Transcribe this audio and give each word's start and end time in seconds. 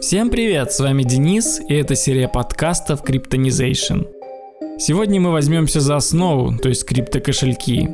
Всем 0.00 0.30
привет, 0.30 0.70
с 0.72 0.78
вами 0.78 1.02
Денис, 1.02 1.60
и 1.68 1.74
это 1.74 1.96
серия 1.96 2.28
подкастов 2.28 3.02
Cryptonization. 3.02 4.06
Сегодня 4.78 5.20
мы 5.20 5.32
возьмемся 5.32 5.80
за 5.80 5.96
основу, 5.96 6.56
то 6.56 6.68
есть 6.68 6.84
криптокошельки, 6.84 7.90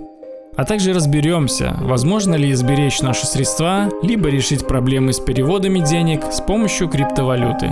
а 0.55 0.65
также 0.67 0.93
разберемся, 0.93 1.75
возможно 1.81 2.35
ли 2.35 2.53
сберечь 2.53 3.01
наши 3.01 3.27
средства, 3.27 3.89
либо 4.03 4.29
решить 4.29 4.67
проблемы 4.67 5.15
с 5.15 5.19
переводами 5.19 5.79
денег 5.79 6.25
с 6.31 6.43
помощью 6.43 6.91
криптовалюты. 6.91 7.71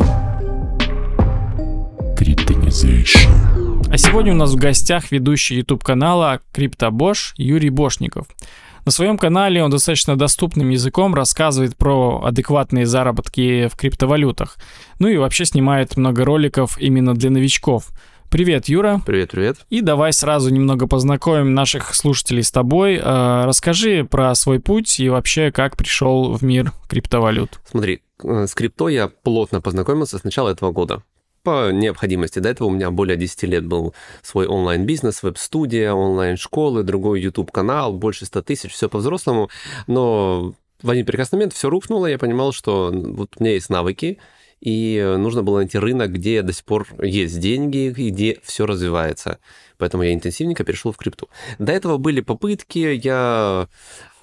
Cryptonization. 2.18 3.90
А 3.90 3.98
сегодня 3.98 4.32
у 4.32 4.36
нас 4.36 4.54
в 4.54 4.56
гостях 4.56 5.12
ведущий 5.12 5.56
YouTube 5.56 5.84
канала 5.84 6.40
CryptoBosch 6.54 7.34
Юрий 7.36 7.70
Бошников– 7.70 8.28
на 8.84 8.90
своем 8.90 9.16
канале 9.16 9.62
он 9.62 9.70
достаточно 9.70 10.16
доступным 10.16 10.70
языком 10.70 11.14
рассказывает 11.14 11.76
про 11.76 12.22
адекватные 12.24 12.86
заработки 12.86 13.68
в 13.68 13.76
криптовалютах. 13.76 14.56
Ну 14.98 15.08
и 15.08 15.16
вообще 15.16 15.44
снимает 15.44 15.96
много 15.96 16.24
роликов 16.24 16.78
именно 16.78 17.14
для 17.14 17.30
новичков. 17.30 17.90
Привет, 18.28 18.66
Юра. 18.68 19.00
Привет, 19.04 19.30
привет. 19.30 19.58
И 19.68 19.82
давай 19.82 20.12
сразу 20.12 20.50
немного 20.50 20.88
познакомим 20.88 21.52
наших 21.52 21.94
слушателей 21.94 22.42
с 22.42 22.50
тобой. 22.50 22.96
Э, 22.96 23.44
расскажи 23.44 24.04
про 24.04 24.34
свой 24.34 24.58
путь 24.58 24.98
и 25.00 25.10
вообще 25.10 25.52
как 25.52 25.76
пришел 25.76 26.32
в 26.32 26.42
мир 26.42 26.72
криптовалют. 26.88 27.60
Смотри, 27.70 28.00
э, 28.24 28.46
с 28.46 28.54
крипто 28.54 28.88
я 28.88 29.08
плотно 29.08 29.60
познакомился 29.60 30.16
с 30.16 30.24
начала 30.24 30.48
этого 30.48 30.72
года 30.72 31.02
по 31.42 31.70
необходимости. 31.72 32.38
До 32.38 32.48
этого 32.48 32.68
у 32.68 32.70
меня 32.70 32.90
более 32.90 33.16
10 33.16 33.42
лет 33.44 33.66
был 33.66 33.94
свой 34.22 34.46
онлайн-бизнес, 34.46 35.22
веб-студия, 35.22 35.92
онлайн-школы, 35.92 36.82
другой 36.82 37.20
YouTube-канал, 37.20 37.92
больше 37.92 38.26
100 38.26 38.42
тысяч, 38.42 38.72
все 38.72 38.88
по-взрослому. 38.88 39.50
Но 39.86 40.54
в 40.82 40.90
один 40.90 41.06
прекрасный 41.06 41.36
момент 41.36 41.52
все 41.52 41.70
рухнуло, 41.70 42.06
я 42.06 42.18
понимал, 42.18 42.52
что 42.52 42.92
вот 42.92 43.34
у 43.38 43.42
меня 43.42 43.54
есть 43.54 43.70
навыки, 43.70 44.18
и 44.60 45.14
нужно 45.18 45.42
было 45.42 45.58
найти 45.58 45.78
рынок, 45.78 46.12
где 46.12 46.42
до 46.42 46.52
сих 46.52 46.64
пор 46.64 46.86
есть 47.02 47.40
деньги, 47.40 47.92
где 47.96 48.38
все 48.44 48.64
развивается. 48.64 49.38
Поэтому 49.78 50.04
я 50.04 50.14
интенсивненько 50.14 50.62
перешел 50.62 50.92
в 50.92 50.96
крипту. 50.96 51.28
До 51.58 51.72
этого 51.72 51.98
были 51.98 52.20
попытки, 52.20 52.78
я 53.02 53.66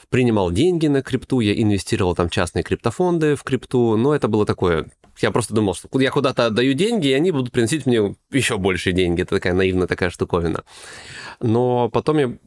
принимал 0.10 0.52
деньги 0.52 0.88
на 0.88 1.02
крипту, 1.02 1.40
я 1.40 1.54
инвестировал 1.54 2.16
там 2.16 2.30
частные 2.30 2.64
криптофонды 2.64 3.36
в 3.36 3.44
крипту, 3.44 3.96
но 3.98 4.16
это 4.16 4.28
было 4.28 4.46
такое 4.46 4.90
я 5.22 5.32
просто 5.32 5.54
думал, 5.54 5.76
что 5.76 5.90
я 6.00 6.12
куда-то 6.12 6.46
отдаю 6.46 6.74
деньги, 6.74 7.08
и 7.08 7.14
они 7.14 7.32
будут 7.32 7.52
приносить 7.52 7.86
мне 7.86 8.16
еще 8.32 8.58
больше 8.58 8.92
деньги. 8.92 9.22
Это 9.22 9.36
такая 9.36 9.54
наивная 9.54 9.88
такая 9.88 10.10
штуковина. 10.10 10.64
Но 11.42 11.90
потом 11.90 12.18
я 12.18 12.38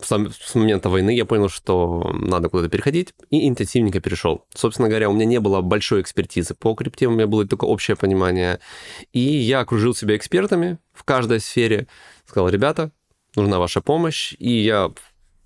с 0.00 0.54
момента 0.54 0.88
войны 0.88 1.14
я 1.14 1.24
понял, 1.24 1.48
что 1.48 2.10
надо 2.14 2.48
куда-то 2.48 2.68
переходить, 2.68 3.14
и 3.30 3.48
интенсивненько 3.48 4.00
перешел. 4.00 4.44
Собственно 4.54 4.88
говоря, 4.88 5.10
у 5.10 5.12
меня 5.12 5.24
не 5.24 5.40
было 5.40 5.60
большой 5.60 6.02
экспертизы 6.02 6.54
по 6.54 6.74
крипте, 6.74 7.08
у 7.08 7.10
меня 7.10 7.26
было 7.26 7.46
только 7.46 7.64
общее 7.64 7.96
понимание. 7.96 8.60
И 9.12 9.20
я 9.20 9.60
окружил 9.60 9.94
себя 9.94 10.16
экспертами 10.16 10.78
в 10.92 11.02
каждой 11.02 11.40
сфере. 11.40 11.88
Сказал, 12.26 12.48
ребята, 12.48 12.92
нужна 13.34 13.58
ваша 13.58 13.80
помощь. 13.80 14.34
И 14.38 14.50
я 14.62 14.92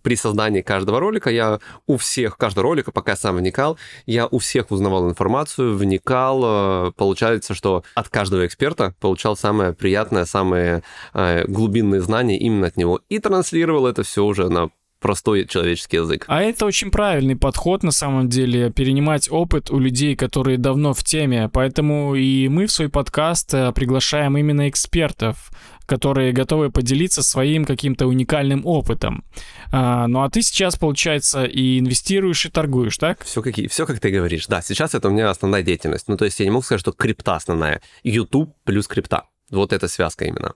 при 0.02 0.16
создании 0.16 0.62
каждого 0.62 1.00
ролика 1.00 1.30
я 1.30 1.60
у 1.86 1.96
всех, 1.96 2.36
каждого 2.36 2.64
ролика, 2.64 2.92
пока 2.92 3.12
я 3.12 3.16
сам 3.16 3.36
вникал, 3.36 3.78
я 4.06 4.26
у 4.26 4.38
всех 4.38 4.70
узнавал 4.70 5.08
информацию, 5.08 5.76
вникал. 5.76 6.42
Э, 6.44 6.92
получается, 6.96 7.54
что 7.54 7.84
от 7.94 8.08
каждого 8.08 8.46
эксперта 8.46 8.94
получал 9.00 9.36
самое 9.36 9.72
приятное, 9.72 10.24
самые 10.24 10.82
э, 11.14 11.44
глубинные 11.46 12.00
знания 12.00 12.38
именно 12.38 12.66
от 12.66 12.76
него. 12.76 13.00
И 13.08 13.18
транслировал 13.18 13.86
это 13.86 14.02
все 14.02 14.24
уже 14.24 14.48
на 14.48 14.70
простой 15.02 15.46
человеческий 15.46 15.98
язык. 15.98 16.24
А 16.28 16.40
это 16.40 16.64
очень 16.64 16.90
правильный 16.90 17.36
подход 17.36 17.82
на 17.82 17.90
самом 17.90 18.28
деле, 18.28 18.70
перенимать 18.70 19.30
опыт 19.30 19.70
у 19.70 19.78
людей, 19.78 20.16
которые 20.16 20.56
давно 20.56 20.94
в 20.94 21.02
теме. 21.02 21.50
Поэтому 21.52 22.14
и 22.14 22.48
мы 22.48 22.66
в 22.66 22.72
свой 22.72 22.88
подкаст 22.88 23.52
э, 23.52 23.72
приглашаем 23.72 24.38
именно 24.38 24.68
экспертов, 24.68 25.50
которые 25.86 26.32
готовы 26.32 26.70
поделиться 26.70 27.22
своим 27.22 27.64
каким-то 27.64 28.06
уникальным 28.06 28.66
опытом. 28.66 29.24
А, 29.70 30.06
ну 30.06 30.22
а 30.22 30.30
ты 30.30 30.42
сейчас, 30.42 30.76
получается, 30.76 31.44
и 31.44 31.78
инвестируешь, 31.78 32.46
и 32.46 32.50
торгуешь, 32.50 32.98
так? 32.98 33.24
Все 33.24 33.42
как, 33.42 33.54
все 33.54 33.86
как 33.86 34.00
ты 34.00 34.10
говоришь. 34.10 34.46
Да, 34.46 34.62
сейчас 34.62 34.94
это 34.94 35.08
у 35.08 35.12
меня 35.12 35.30
основная 35.30 35.62
деятельность. 35.62 36.08
Ну 36.08 36.16
то 36.16 36.24
есть 36.24 36.38
я 36.40 36.46
не 36.46 36.50
могу 36.50 36.62
сказать, 36.62 36.80
что 36.80 36.92
крипта 36.92 37.36
основная. 37.36 37.82
YouTube 38.02 38.54
плюс 38.64 38.86
крипта. 38.86 39.24
Вот 39.50 39.72
эта 39.72 39.86
связка 39.86 40.24
именно. 40.24 40.54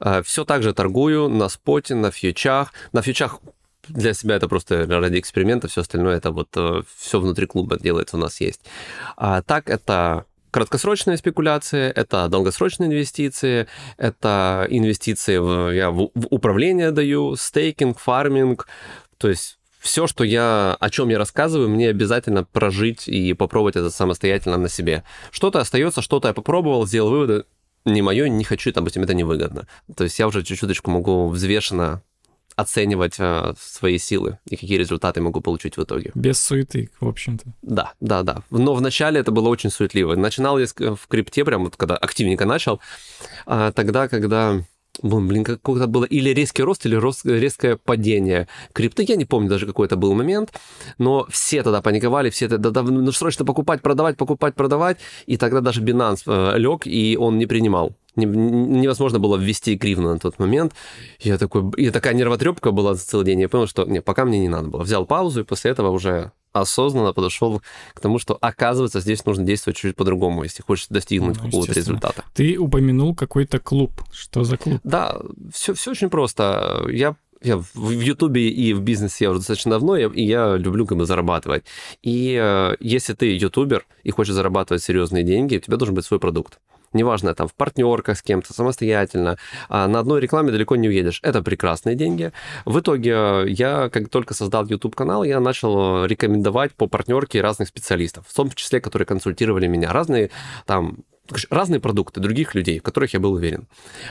А, 0.00 0.22
все 0.22 0.44
так 0.44 0.62
же 0.62 0.74
торгую 0.74 1.28
на 1.28 1.48
споте, 1.48 1.94
на 1.94 2.10
фьючах. 2.10 2.72
На 2.92 3.02
фьючах 3.02 3.40
для 3.88 4.14
себя 4.14 4.36
это 4.36 4.48
просто 4.48 4.86
ради 4.86 5.18
эксперимента, 5.18 5.68
все 5.68 5.80
остальное 5.80 6.16
это 6.16 6.30
вот 6.30 6.48
э, 6.56 6.82
все 6.96 7.20
внутри 7.20 7.46
клуба 7.46 7.78
делается, 7.78 8.16
у 8.16 8.20
нас 8.20 8.40
есть. 8.40 8.60
А 9.16 9.42
так 9.42 9.68
это 9.68 10.24
краткосрочные 10.52 11.16
спекуляции, 11.16 11.90
это 11.90 12.28
долгосрочные 12.28 12.88
инвестиции, 12.88 13.66
это 13.96 14.66
инвестиции 14.70 15.38
в, 15.38 15.70
я 15.70 15.90
в, 15.90 16.10
в 16.14 16.26
управление 16.30 16.92
даю, 16.92 17.34
стейкинг, 17.34 17.98
фарминг, 17.98 18.68
то 19.18 19.28
есть 19.28 19.58
все, 19.80 20.06
что 20.06 20.22
я, 20.22 20.76
о 20.78 20.90
чем 20.90 21.08
я 21.08 21.18
рассказываю, 21.18 21.68
мне 21.68 21.88
обязательно 21.88 22.44
прожить 22.44 23.08
и 23.08 23.32
попробовать 23.32 23.74
это 23.74 23.90
самостоятельно 23.90 24.56
на 24.56 24.68
себе. 24.68 25.02
Что-то 25.32 25.58
остается, 25.58 26.02
что-то 26.02 26.28
я 26.28 26.34
попробовал, 26.34 26.86
сделал 26.86 27.10
выводы, 27.10 27.44
не 27.84 28.02
мое, 28.02 28.28
не 28.28 28.44
хочу, 28.44 28.72
допустим, 28.72 29.02
это 29.02 29.14
невыгодно. 29.14 29.66
То 29.96 30.04
есть 30.04 30.18
я 30.18 30.28
уже 30.28 30.44
чуть-чуточку 30.44 30.90
могу 30.90 31.28
взвешенно 31.28 32.02
оценивать 32.56 33.14
э, 33.18 33.54
свои 33.58 33.98
силы 33.98 34.38
и 34.46 34.56
какие 34.56 34.78
результаты 34.78 35.20
могу 35.20 35.40
получить 35.40 35.76
в 35.76 35.82
итоге. 35.82 36.12
Без 36.14 36.40
суеты, 36.40 36.90
в 37.00 37.08
общем-то. 37.08 37.44
Да, 37.62 37.92
да, 38.00 38.22
да. 38.22 38.42
Но 38.50 38.74
вначале 38.74 39.20
это 39.20 39.30
было 39.30 39.48
очень 39.48 39.70
суетливо. 39.70 40.14
Начинал 40.16 40.58
я 40.58 40.66
в 40.66 41.06
крипте, 41.08 41.44
прям 41.44 41.64
вот 41.64 41.76
когда 41.76 41.96
активненько 41.96 42.44
начал, 42.44 42.80
а, 43.46 43.72
тогда, 43.72 44.08
когда 44.08 44.62
блин, 45.02 45.44
какое-то 45.44 45.86
было 45.86 46.04
или 46.04 46.30
резкий 46.30 46.62
рост, 46.62 46.84
или 46.86 46.94
рост, 46.94 47.24
резкое 47.24 47.76
падение 47.76 48.48
крипты. 48.72 49.04
Я 49.08 49.16
не 49.16 49.24
помню 49.24 49.48
даже, 49.48 49.66
какой 49.66 49.86
это 49.86 49.96
был 49.96 50.14
момент, 50.14 50.52
но 50.98 51.26
все 51.30 51.62
тогда 51.62 51.80
паниковали, 51.80 52.30
все 52.30 52.48
тогда, 52.48 52.70
да, 52.70 52.82
ну, 52.82 53.10
срочно 53.12 53.44
покупать, 53.44 53.82
продавать, 53.82 54.16
покупать, 54.16 54.54
продавать. 54.54 54.98
И 55.26 55.36
тогда 55.36 55.60
даже 55.60 55.82
Binance 55.82 56.22
э, 56.26 56.58
лег, 56.58 56.86
и 56.86 57.16
он 57.18 57.38
не 57.38 57.46
принимал 57.46 57.94
невозможно 58.16 59.18
было 59.18 59.36
ввести 59.36 59.74
гривну 59.74 60.12
на 60.12 60.18
тот 60.18 60.38
момент. 60.38 60.74
Я 61.20 61.38
такой, 61.38 61.70
и 61.76 61.90
такая 61.90 62.14
нервотрепка 62.14 62.70
была 62.70 62.94
за 62.94 63.04
целый 63.04 63.24
день. 63.24 63.40
Я 63.40 63.48
понял, 63.48 63.66
что 63.66 63.84
не, 63.84 64.00
пока 64.00 64.24
мне 64.24 64.38
не 64.38 64.48
надо 64.48 64.68
было. 64.68 64.82
Взял 64.82 65.06
паузу 65.06 65.40
и 65.40 65.44
после 65.44 65.70
этого 65.70 65.90
уже 65.90 66.32
осознанно 66.52 67.12
подошел 67.12 67.62
к 67.94 68.00
тому, 68.00 68.18
что 68.18 68.36
оказывается 68.40 69.00
здесь 69.00 69.24
нужно 69.24 69.44
действовать 69.44 69.78
чуть 69.78 69.96
по-другому, 69.96 70.42
если 70.42 70.62
хочешь 70.62 70.88
достигнуть 70.88 71.38
ну, 71.38 71.44
какого-то 71.46 71.72
результата. 71.72 72.24
Ты 72.34 72.58
упомянул 72.58 73.14
какой-то 73.14 73.58
клуб. 73.58 73.92
Что 74.12 74.44
за 74.44 74.58
клуб? 74.58 74.80
Да, 74.84 75.18
все, 75.52 75.72
все 75.74 75.92
очень 75.92 76.10
просто. 76.10 76.86
Я 76.90 77.16
я 77.42 77.56
в 77.56 77.90
Ютубе 77.90 78.48
и 78.48 78.72
в 78.72 78.82
бизнесе 78.82 79.24
я 79.24 79.30
уже 79.30 79.40
достаточно 79.40 79.72
давно, 79.72 79.96
и 79.96 80.22
я 80.22 80.56
люблю 80.56 80.86
как 80.86 80.96
бы 80.96 81.06
зарабатывать. 81.06 81.64
И 82.00 82.38
э, 82.40 82.76
если 82.78 83.14
ты 83.14 83.36
ютубер 83.36 83.84
и 84.04 84.12
хочешь 84.12 84.34
зарабатывать 84.34 84.82
серьезные 84.82 85.24
деньги, 85.24 85.56
у 85.56 85.60
тебя 85.60 85.76
должен 85.76 85.96
быть 85.96 86.04
свой 86.04 86.20
продукт 86.20 86.60
неважно, 86.94 87.34
там, 87.34 87.48
в 87.48 87.54
партнерках 87.54 88.18
с 88.18 88.22
кем-то, 88.22 88.52
самостоятельно, 88.52 89.36
а 89.68 89.88
на 89.88 90.00
одной 90.00 90.20
рекламе 90.20 90.50
далеко 90.52 90.76
не 90.76 90.88
уедешь. 90.88 91.20
Это 91.22 91.42
прекрасные 91.42 91.94
деньги. 91.94 92.32
В 92.64 92.80
итоге 92.80 93.12
э, 93.14 93.44
я, 93.48 93.88
как 93.88 94.08
только 94.08 94.34
создал 94.34 94.66
YouTube-канал, 94.66 95.24
я 95.24 95.40
начал 95.40 96.04
рекомендовать 96.04 96.72
по 96.72 96.86
партнерке 96.86 97.40
разных 97.40 97.68
специалистов, 97.68 98.24
в 98.28 98.34
том 98.34 98.50
числе, 98.50 98.80
которые 98.80 99.06
консультировали 99.06 99.66
меня. 99.66 99.92
Разные 99.92 100.30
там 100.66 100.98
разные 101.50 101.80
продукты 101.80 102.20
других 102.20 102.54
людей, 102.54 102.78
в 102.78 102.82
которых 102.82 103.14
я 103.14 103.20
был 103.20 103.32
уверен. 103.32 103.66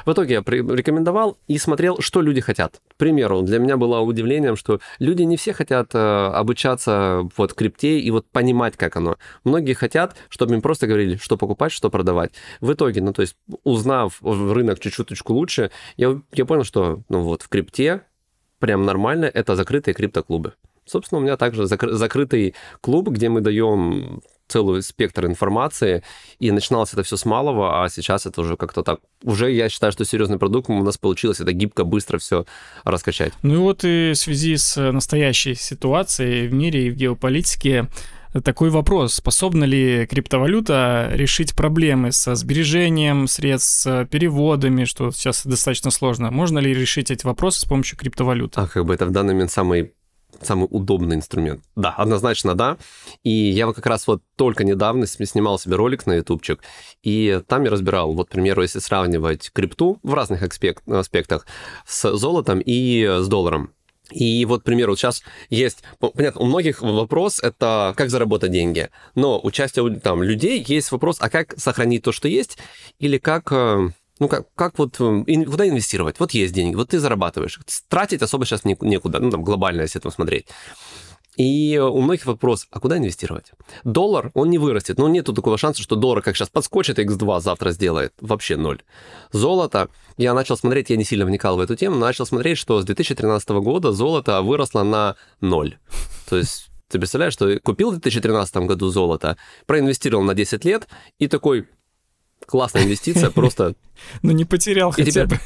В 0.05 0.11
итоге 0.11 0.35
я 0.35 0.39
рекомендовал 0.41 1.37
и 1.47 1.57
смотрел, 1.57 1.99
что 2.01 2.21
люди 2.21 2.41
хотят. 2.41 2.81
К 2.89 2.95
примеру, 2.95 3.41
для 3.41 3.59
меня 3.59 3.77
было 3.77 3.99
удивлением, 3.99 4.55
что 4.55 4.79
люди 4.99 5.23
не 5.23 5.37
все 5.37 5.53
хотят 5.53 5.93
э, 5.93 5.97
обучаться 5.97 7.27
вот 7.37 7.53
крипте 7.53 7.99
и 7.99 8.11
вот 8.11 8.25
понимать, 8.27 8.77
как 8.77 8.95
оно. 8.97 9.17
Многие 9.43 9.73
хотят, 9.73 10.15
чтобы 10.29 10.55
им 10.55 10.61
просто 10.61 10.87
говорили, 10.87 11.17
что 11.17 11.37
покупать, 11.37 11.71
что 11.71 11.89
продавать. 11.89 12.31
В 12.59 12.73
итоге, 12.73 13.01
ну 13.01 13.13
то 13.13 13.22
есть 13.22 13.35
узнав 13.63 14.22
рынок 14.22 14.79
чуть-чуть 14.79 15.29
лучше, 15.29 15.72
я, 15.97 16.19
я 16.34 16.46
понял, 16.46 16.63
что 16.63 17.01
ну 17.09 17.22
вот 17.22 17.41
в 17.41 17.49
крипте 17.49 18.03
прям 18.59 18.85
нормально 18.85 19.25
это 19.25 19.55
закрытые 19.55 19.93
криптоклубы. 19.93 20.53
Собственно, 20.85 21.19
у 21.19 21.23
меня 21.23 21.37
также 21.37 21.63
закры- 21.63 21.93
закрытый 21.93 22.55
клуб, 22.81 23.09
где 23.09 23.29
мы 23.29 23.41
даем 23.41 24.22
целый 24.51 24.83
спектр 24.83 25.25
информации, 25.25 26.03
и 26.39 26.51
начиналось 26.51 26.93
это 26.93 27.03
все 27.03 27.17
с 27.17 27.25
малого, 27.25 27.83
а 27.83 27.89
сейчас 27.89 28.25
это 28.25 28.41
уже 28.41 28.57
как-то 28.57 28.83
так. 28.83 28.99
Уже 29.23 29.51
я 29.51 29.69
считаю, 29.69 29.91
что 29.91 30.05
серьезный 30.05 30.37
продукт 30.37 30.69
у 30.69 30.83
нас 30.83 30.97
получилось 30.97 31.39
это 31.39 31.53
гибко, 31.53 31.83
быстро 31.83 32.17
все 32.17 32.45
раскачать. 32.83 33.33
Ну 33.43 33.53
и 33.53 33.57
вот 33.57 33.83
и 33.83 34.11
в 34.13 34.17
связи 34.17 34.57
с 34.57 34.91
настоящей 34.91 35.55
ситуацией 35.55 36.47
в 36.47 36.53
мире 36.53 36.87
и 36.87 36.89
в 36.89 36.95
геополитике 36.95 37.87
такой 38.43 38.69
вопрос. 38.69 39.15
Способна 39.15 39.65
ли 39.65 40.07
криптовалюта 40.09 41.09
решить 41.13 41.55
проблемы 41.55 42.11
со 42.11 42.35
сбережением 42.35 43.27
средств, 43.27 43.81
с 43.81 44.05
переводами, 44.09 44.85
что 44.85 45.11
сейчас 45.11 45.45
достаточно 45.45 45.91
сложно? 45.91 46.31
Можно 46.31 46.59
ли 46.59 46.73
решить 46.73 47.11
эти 47.11 47.25
вопросы 47.25 47.61
с 47.61 47.65
помощью 47.65 47.97
криптовалюты? 47.97 48.59
А 48.59 48.67
как 48.67 48.85
бы 48.85 48.93
это 48.93 49.05
в 49.05 49.11
данный 49.11 49.33
момент 49.33 49.51
самый 49.51 49.93
самый 50.46 50.67
удобный 50.70 51.16
инструмент? 51.16 51.64
Да, 51.76 51.91
однозначно 51.91 52.55
да. 52.55 52.78
И 53.23 53.29
я 53.29 53.67
вот 53.67 53.76
как 53.76 53.85
раз 53.85 54.08
вот 54.08 54.22
только 54.35 54.64
недавно 54.64 55.05
снимал 55.08 55.59
себе 55.59 55.76
ролик 55.76 56.05
на 56.05 56.14
ютубчик, 56.14 56.61
и 57.03 57.41
там 57.47 57.64
я 57.64 57.72
разбирал, 57.72 58.14
вот, 58.14 58.29
к 58.29 58.32
примеру, 58.32 58.61
если 58.61 58.79
сравнивать 58.79 59.52
крипту 59.52 59.99
в 60.03 60.14
разных 60.14 60.43
аспектах 60.43 61.46
с 61.85 62.17
золотом 62.17 62.59
и 62.59 63.05
с 63.20 63.28
долларом. 63.28 63.73
И 64.11 64.46
вот, 64.46 64.61
к 64.61 64.64
примеру, 64.66 64.96
сейчас 64.96 65.23
есть, 65.49 65.84
понятно, 65.99 66.41
у 66.41 66.46
многих 66.46 66.82
вопрос 66.82 67.40
это 67.41 67.94
как 67.96 68.09
заработать 68.09 68.52
деньги, 68.52 68.90
но 69.16 69.40
у 69.40 69.52
части 69.52 69.82
там 69.99 70.22
людей 70.22 70.64
есть 70.67 70.91
вопрос, 70.91 71.17
а 71.20 71.29
как 71.29 71.58
сохранить 71.58 72.03
то, 72.03 72.11
что 72.11 72.28
есть, 72.28 72.58
или 72.99 73.17
как 73.17 73.52
э, 73.52 73.90
ну, 74.22 74.28
как, 74.28 74.46
как 74.53 74.78
вот, 74.78 74.97
э, 75.00 75.46
куда 75.46 75.68
инвестировать? 75.68 76.20
Вот 76.20 76.32
есть 76.32 76.53
деньги, 76.53 76.76
вот 76.76 76.90
ты 76.90 77.00
зарабатываешь. 77.00 77.59
Тратить 77.90 78.22
особо 78.22 78.46
сейчас 78.46 78.64
некуда, 78.64 79.20
ну, 79.20 79.32
там, 79.32 79.44
глобально, 79.44 79.82
если 79.82 80.00
это 80.00 80.12
смотреть. 80.12 80.46
И 81.38 81.82
у 81.82 82.02
многих 82.02 82.28
вопрос, 82.28 82.68
а 82.70 82.79
куда 82.79 83.00
инвестировать? 83.00 83.52
Доллар, 83.84 84.29
он 84.35 84.52
не 84.52 84.59
вырастет. 84.59 85.00
Ну, 85.00 85.08
нету 85.08 85.34
такого 85.34 85.58
шанса, 85.58 85.82
что 85.82 85.96
доллар 85.96 86.22
как 86.22 86.35
сейчас 86.35 86.50
подскочит, 86.50 87.00
X2 87.00 87.40
завтра 87.40 87.72
сделает. 87.72 88.14
Вообще 88.22 88.58
ноль. 88.58 88.84
Золото, 89.32 89.90
я 90.18 90.35
начал 90.35 90.56
смотреть, 90.56 90.91
я 90.91 90.97
не 90.97 91.03
сильно 91.03 91.26
вникал 91.26 91.58
в 91.58 91.59
эту 91.59 91.76
тему, 91.76 91.96
начал 91.96 92.28
смотреть, 92.28 92.59
что 92.59 92.79
с 92.79 92.85
2013 92.85 93.50
года 93.50 93.91
золото 93.91 94.44
выросло 94.44 94.84
на 94.84 95.16
ноль. 95.40 95.79
То 96.29 96.38
есть 96.38 96.70
ты 96.90 97.00
представляешь, 97.00 97.34
что 97.34 97.59
купил 97.59 97.90
в 97.90 97.94
2013 97.94 98.56
году 98.68 98.90
золото, 98.90 99.35
проинвестировал 99.66 100.23
на 100.23 100.35
10 100.35 100.64
лет 100.64 100.88
и 101.18 101.28
такой, 101.28 101.66
классная 102.46 102.84
инвестиция, 102.84 103.29
просто... 103.32 103.76
Ну, 104.22 104.32
не 104.32 104.46
потерял 104.46 104.91
хотя 104.91 105.26
бы. 105.26 105.40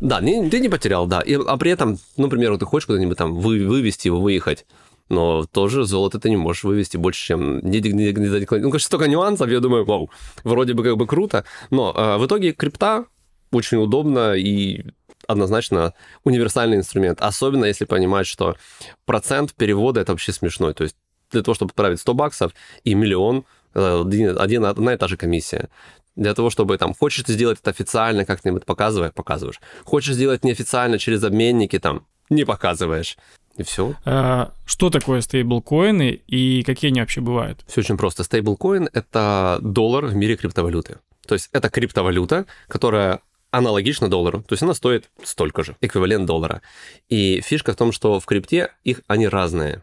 Да, 0.00 0.20
ты 0.20 0.60
не 0.60 0.68
потерял, 0.68 1.06
да. 1.06 1.22
А 1.46 1.56
при 1.56 1.70
этом, 1.70 1.98
ну, 2.16 2.24
например, 2.24 2.56
ты 2.58 2.66
хочешь 2.66 2.86
куда-нибудь 2.86 3.16
там 3.16 3.34
вы, 3.34 3.66
вывести 3.66 4.08
его, 4.08 4.20
выехать, 4.20 4.66
но 5.08 5.44
тоже 5.46 5.84
золото 5.84 6.18
ты 6.18 6.28
не 6.30 6.36
можешь 6.36 6.64
вывести 6.64 6.96
больше, 6.96 7.24
чем 7.24 7.60
не, 7.60 7.80
не, 7.80 7.92
не, 7.92 8.12
не 8.12 8.40
Ну, 8.40 8.46
конечно, 8.46 8.78
столько 8.80 9.08
нюансов, 9.08 9.48
я 9.48 9.60
думаю, 9.60 9.84
вау, 9.84 10.10
вроде 10.44 10.74
бы 10.74 10.82
как 10.82 10.96
бы 10.96 11.06
круто, 11.06 11.44
но 11.70 11.94
э, 11.96 12.18
в 12.18 12.26
итоге 12.26 12.52
крипта 12.52 13.06
очень 13.52 13.78
удобно 13.78 14.34
и 14.34 14.84
однозначно 15.26 15.94
универсальный 16.24 16.76
инструмент, 16.76 17.20
особенно 17.20 17.64
если 17.64 17.84
понимать, 17.84 18.26
что 18.26 18.56
процент 19.04 19.54
перевода 19.54 20.00
это 20.00 20.12
вообще 20.12 20.32
смешной, 20.32 20.74
то 20.74 20.84
есть 20.84 20.96
для 21.30 21.42
того, 21.42 21.54
чтобы 21.54 21.70
отправить 21.70 22.00
100 22.00 22.14
баксов 22.14 22.52
и 22.84 22.94
миллион, 22.94 23.44
э, 23.74 24.04
один, 24.38 24.64
одна 24.64 24.94
и 24.94 24.96
та 24.96 25.08
же 25.08 25.16
комиссия. 25.16 25.68
Для 26.16 26.34
того, 26.34 26.50
чтобы 26.50 26.78
там, 26.78 26.94
хочешь 26.94 27.24
ты 27.24 27.34
сделать 27.34 27.58
это 27.60 27.70
официально, 27.70 28.24
как-нибудь 28.24 28.64
показывая, 28.64 29.12
показываешь. 29.12 29.60
Хочешь 29.84 30.14
сделать 30.14 30.44
неофициально 30.44 30.98
через 30.98 31.22
обменники, 31.22 31.78
там, 31.78 32.06
не 32.30 32.44
показываешь. 32.44 33.16
И 33.56 33.62
все. 33.62 33.94
А, 34.04 34.52
что 34.66 34.90
такое 34.90 35.20
стейблкоины 35.20 36.20
и 36.26 36.62
какие 36.62 36.90
они 36.90 37.00
вообще 37.00 37.20
бывают? 37.20 37.64
Все 37.66 37.80
очень 37.80 37.96
просто. 37.96 38.24
Стейблкоин— 38.24 38.88
это 38.92 39.58
доллар 39.62 40.06
в 40.06 40.14
мире 40.14 40.36
криптовалюты. 40.36 40.98
То 41.26 41.34
есть 41.34 41.48
это 41.52 41.70
криптовалюта, 41.70 42.46
которая 42.68 43.20
аналогична 43.50 44.08
доллару. 44.08 44.42
То 44.42 44.52
есть 44.52 44.62
она 44.62 44.74
стоит 44.74 45.10
столько 45.22 45.64
же, 45.64 45.76
эквивалент 45.80 46.26
доллара. 46.26 46.60
И 47.08 47.40
фишка 47.40 47.72
в 47.72 47.76
том, 47.76 47.92
что 47.92 48.20
в 48.20 48.26
крипте 48.26 48.72
их 48.84 49.00
они 49.06 49.28
разные. 49.28 49.82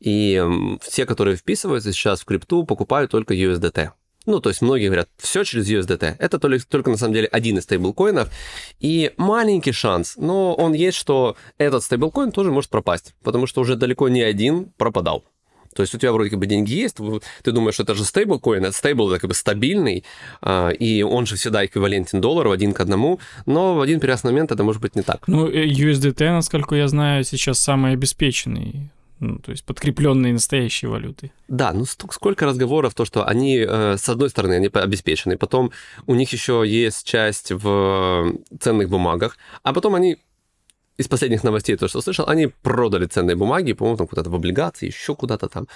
И 0.00 0.42
все, 0.80 1.06
которые 1.06 1.36
вписываются 1.36 1.92
сейчас 1.92 2.22
в 2.22 2.24
крипту, 2.24 2.64
покупают 2.64 3.10
только 3.10 3.34
USDT. 3.34 3.90
Ну, 4.26 4.40
то 4.40 4.50
есть 4.50 4.62
многие 4.62 4.86
говорят, 4.86 5.08
все 5.18 5.44
через 5.44 5.68
USDT. 5.68 6.16
Это 6.18 6.38
только, 6.38 6.66
только 6.66 6.90
на 6.90 6.96
самом 6.96 7.14
деле 7.14 7.26
один 7.26 7.58
из 7.58 7.64
стейблкоинов. 7.64 8.30
И 8.80 9.12
маленький 9.16 9.72
шанс, 9.72 10.14
но 10.16 10.54
он 10.54 10.72
есть, 10.74 10.96
что 10.96 11.36
этот 11.58 11.82
стейблкоин 11.82 12.32
тоже 12.32 12.50
может 12.52 12.70
пропасть, 12.70 13.14
потому 13.22 13.46
что 13.46 13.60
уже 13.60 13.76
далеко 13.76 14.08
не 14.08 14.22
один 14.22 14.72
пропадал. 14.76 15.24
То 15.74 15.82
есть 15.82 15.94
у 15.94 15.98
тебя 15.98 16.12
вроде 16.12 16.30
как 16.30 16.38
бы 16.38 16.46
деньги 16.46 16.74
есть, 16.74 16.98
ты 17.42 17.52
думаешь, 17.52 17.74
что 17.74 17.82
это 17.82 17.94
же 17.94 18.04
стейблкоин, 18.04 18.64
это 18.64 18.76
стейбл 18.76 19.10
это 19.10 19.20
как 19.20 19.28
бы 19.28 19.34
стабильный, 19.34 20.04
а, 20.42 20.68
и 20.68 21.02
он 21.02 21.26
же 21.26 21.36
всегда 21.36 21.64
эквивалентен 21.64 22.20
доллару 22.20 22.50
один 22.50 22.74
к 22.74 22.80
одному, 22.80 23.20
но 23.46 23.74
в 23.74 23.80
один 23.80 24.00
прекрасный 24.00 24.32
момент 24.32 24.52
это 24.52 24.64
может 24.64 24.82
быть 24.82 24.96
не 24.96 25.02
так. 25.02 25.26
Ну, 25.26 25.48
э, 25.48 25.66
USDT, 25.66 26.30
насколько 26.30 26.74
я 26.74 26.88
знаю, 26.88 27.24
сейчас 27.24 27.58
самый 27.58 27.92
обеспеченный 27.92 28.90
ну, 29.22 29.38
то 29.38 29.52
есть 29.52 29.64
подкрепленные 29.64 30.32
настоящей 30.32 30.88
валютой. 30.88 31.32
Да, 31.46 31.72
ну 31.72 31.84
сколько 31.84 32.44
разговоров, 32.44 32.92
то, 32.94 33.04
что 33.04 33.24
они, 33.24 33.56
э, 33.58 33.96
с 33.96 34.08
одной 34.08 34.30
стороны, 34.30 34.54
они 34.54 34.66
обеспечены, 34.66 35.38
потом 35.38 35.70
у 36.06 36.16
них 36.16 36.32
еще 36.32 36.64
есть 36.66 37.06
часть 37.06 37.52
в 37.52 38.34
ценных 38.58 38.88
бумагах, 38.88 39.38
а 39.62 39.72
потом 39.72 39.94
они 39.94 40.18
из 40.98 41.06
последних 41.06 41.44
новостей, 41.44 41.76
то, 41.76 41.86
что 41.86 42.00
слышал, 42.00 42.28
они 42.28 42.48
продали 42.48 43.06
ценные 43.06 43.36
бумаги, 43.36 43.74
по-моему, 43.74 43.96
там 43.96 44.08
куда-то 44.08 44.28
в 44.28 44.34
облигации, 44.34 44.86
еще 44.86 45.14
куда-то 45.14 45.48
там. 45.48 45.68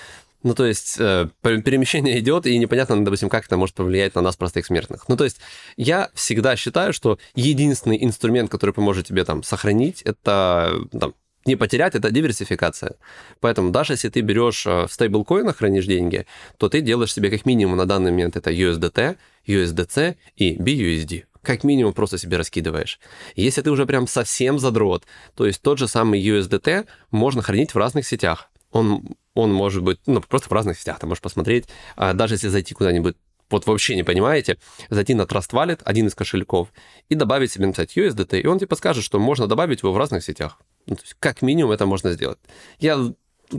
Ну, 0.43 0.53
то 0.55 0.67
есть 0.67 0.97
э, 0.99 1.29
перемещение 1.43 2.19
идет, 2.19 2.47
и 2.47 2.59
непонятно, 2.59 3.05
допустим, 3.05 3.29
как 3.29 3.47
это 3.47 3.57
может 3.57 3.77
повлиять 3.77 4.17
на 4.17 4.23
нас, 4.23 4.37
простых 4.37 4.67
смертных. 4.67 5.09
Ну, 5.09 5.17
то 5.17 5.23
есть 5.23 5.39
я 5.77 6.11
всегда 6.15 6.57
считаю, 6.57 6.93
что 6.93 7.19
единственный 7.37 8.05
инструмент, 8.05 8.51
который 8.51 8.73
поможет 8.73 9.07
тебе 9.07 9.25
там 9.25 9.45
сохранить, 9.45 10.03
это 10.03 10.73
там, 10.99 11.15
не 11.47 11.57
потерять, 11.57 11.95
это 11.95 12.11
диверсификация. 12.11 12.97
Поэтому 13.41 13.71
даже 13.71 13.95
если 13.95 14.09
ты 14.09 14.21
берешь 14.21 14.67
э, 14.67 14.87
в 14.87 14.93
стейблкоинах, 14.93 15.57
хранишь 15.59 15.87
деньги, 15.87 16.27
то 16.59 16.69
ты 16.69 16.81
делаешь 16.81 17.13
себе 17.13 17.31
как 17.31 17.47
минимум 17.47 17.77
на 17.77 17.87
данный 17.87 18.11
момент 18.11 18.37
это 18.37 18.51
USDT, 18.51 19.17
USDC 19.47 20.17
и 20.37 20.57
BUSD. 20.57 21.25
Как 21.43 21.63
минимум 21.63 21.93
просто 21.93 22.19
себе 22.19 22.39
раскидываешь. 22.39 22.99
Если 23.37 23.63
ты 23.63 23.71
уже 23.71 23.87
прям 23.87 24.09
совсем 24.09 24.59
задрот, 24.59 25.05
то 25.37 25.47
есть 25.47 25.63
тот 25.63 25.79
же 25.79 25.87
самый 25.87 26.21
USDT 26.21 26.87
можно 27.13 27.43
хранить 27.43 27.73
в 27.75 27.79
разных 27.79 28.07
сетях. 28.07 28.51
Он, 28.73 29.05
он 29.35 29.53
может 29.53 29.83
быть, 29.83 30.01
ну, 30.07 30.21
просто 30.21 30.49
в 30.49 30.53
разных 30.53 30.79
сетях, 30.79 30.99
ты 30.99 31.07
можешь 31.07 31.23
посмотреть, 31.23 31.67
а 31.95 32.15
даже 32.15 32.35
если 32.35 32.49
зайти 32.49 32.75
куда-нибудь 32.75 33.17
вот 33.49 33.67
вообще 33.67 33.95
не 33.95 34.03
понимаете, 34.03 34.59
зайти 34.91 35.15
на 35.15 35.23
Trust 35.23 35.53
Wallet, 35.53 35.81
один 35.85 36.09
из 36.09 36.15
кошельков, 36.15 36.73
и 37.09 37.15
добавить 37.15 37.53
себе, 37.53 37.67
написать 37.67 37.97
USDT, 37.97 38.41
и 38.41 38.47
он 38.47 38.59
тебе 38.59 38.67
подскажет, 38.67 39.05
что 39.05 39.19
можно 39.19 39.47
добавить 39.47 39.83
его 39.83 39.93
в 39.93 39.99
разных 39.99 40.25
сетях. 40.25 40.59
Ну, 40.87 40.97
то 40.97 41.03
есть 41.03 41.17
как 41.19 41.43
минимум 41.43 41.73
это 41.73 41.87
можно 41.87 42.13
сделать. 42.13 42.39
Я 42.79 42.99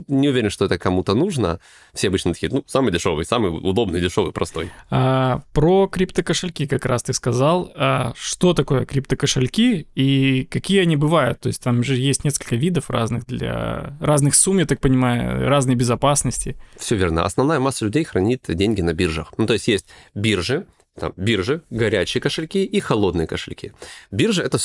не 0.08 0.28
уверен, 0.28 0.50
что 0.50 0.64
это 0.64 0.78
кому-то 0.78 1.14
нужно. 1.14 1.60
Все 1.94 2.08
обычно 2.08 2.32
такие, 2.32 2.50
ну, 2.52 2.64
самый 2.66 2.92
дешевый, 2.92 3.24
самый 3.24 3.48
удобный, 3.48 4.00
дешевый, 4.00 4.32
простой. 4.32 4.70
А, 4.90 5.42
про 5.52 5.86
криптокошельки 5.88 6.66
как 6.66 6.84
раз 6.84 7.02
ты 7.02 7.12
сказал. 7.12 7.72
А, 7.74 8.12
что 8.16 8.54
такое 8.54 8.84
криптокошельки 8.84 9.88
и 9.94 10.44
какие 10.50 10.80
они 10.80 10.96
бывают? 10.96 11.40
То 11.40 11.48
есть 11.48 11.62
там 11.62 11.82
же 11.82 11.96
есть 11.96 12.24
несколько 12.24 12.56
видов 12.56 12.90
разных 12.90 13.26
для 13.26 13.96
разных 14.00 14.34
сумм, 14.34 14.58
я 14.58 14.66
так 14.66 14.80
понимаю, 14.80 15.48
разной 15.48 15.74
безопасности. 15.74 16.56
Все 16.76 16.96
верно. 16.96 17.24
Основная 17.24 17.58
масса 17.58 17.84
людей 17.84 18.04
хранит 18.04 18.44
деньги 18.48 18.80
на 18.80 18.92
биржах. 18.92 19.32
Ну, 19.38 19.46
то 19.46 19.54
есть 19.54 19.68
есть 19.68 19.86
биржи, 20.14 20.66
там, 20.98 21.12
биржи, 21.16 21.62
горячие 21.70 22.20
кошельки 22.20 22.64
и 22.64 22.80
холодные 22.80 23.26
кошельки. 23.26 23.72
Биржа 24.10 24.42
это, 24.42 24.58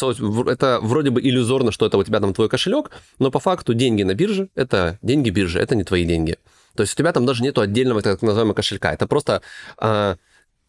это 0.49 0.79
вроде 0.81 1.09
бы 1.09 1.21
иллюзорно, 1.21 1.71
что 1.71 1.85
это 1.85 1.97
у 1.97 2.03
тебя 2.03 2.19
там 2.19 2.33
твой 2.33 2.49
кошелек, 2.49 2.91
но 3.19 3.31
по 3.31 3.39
факту 3.39 3.73
деньги 3.73 4.03
на 4.03 4.13
бирже 4.13 4.49
это 4.55 4.99
деньги 5.01 5.29
биржи, 5.29 5.59
это 5.59 5.75
не 5.75 5.83
твои 5.83 6.05
деньги. 6.05 6.37
То 6.75 6.81
есть 6.81 6.93
у 6.93 6.97
тебя 6.97 7.11
там 7.13 7.25
даже 7.25 7.43
нету 7.43 7.61
отдельного 7.61 8.01
так 8.01 8.21
называемого 8.21 8.55
кошелька. 8.55 8.91
Это 8.93 9.07
просто 9.07 9.41
а, 9.77 10.17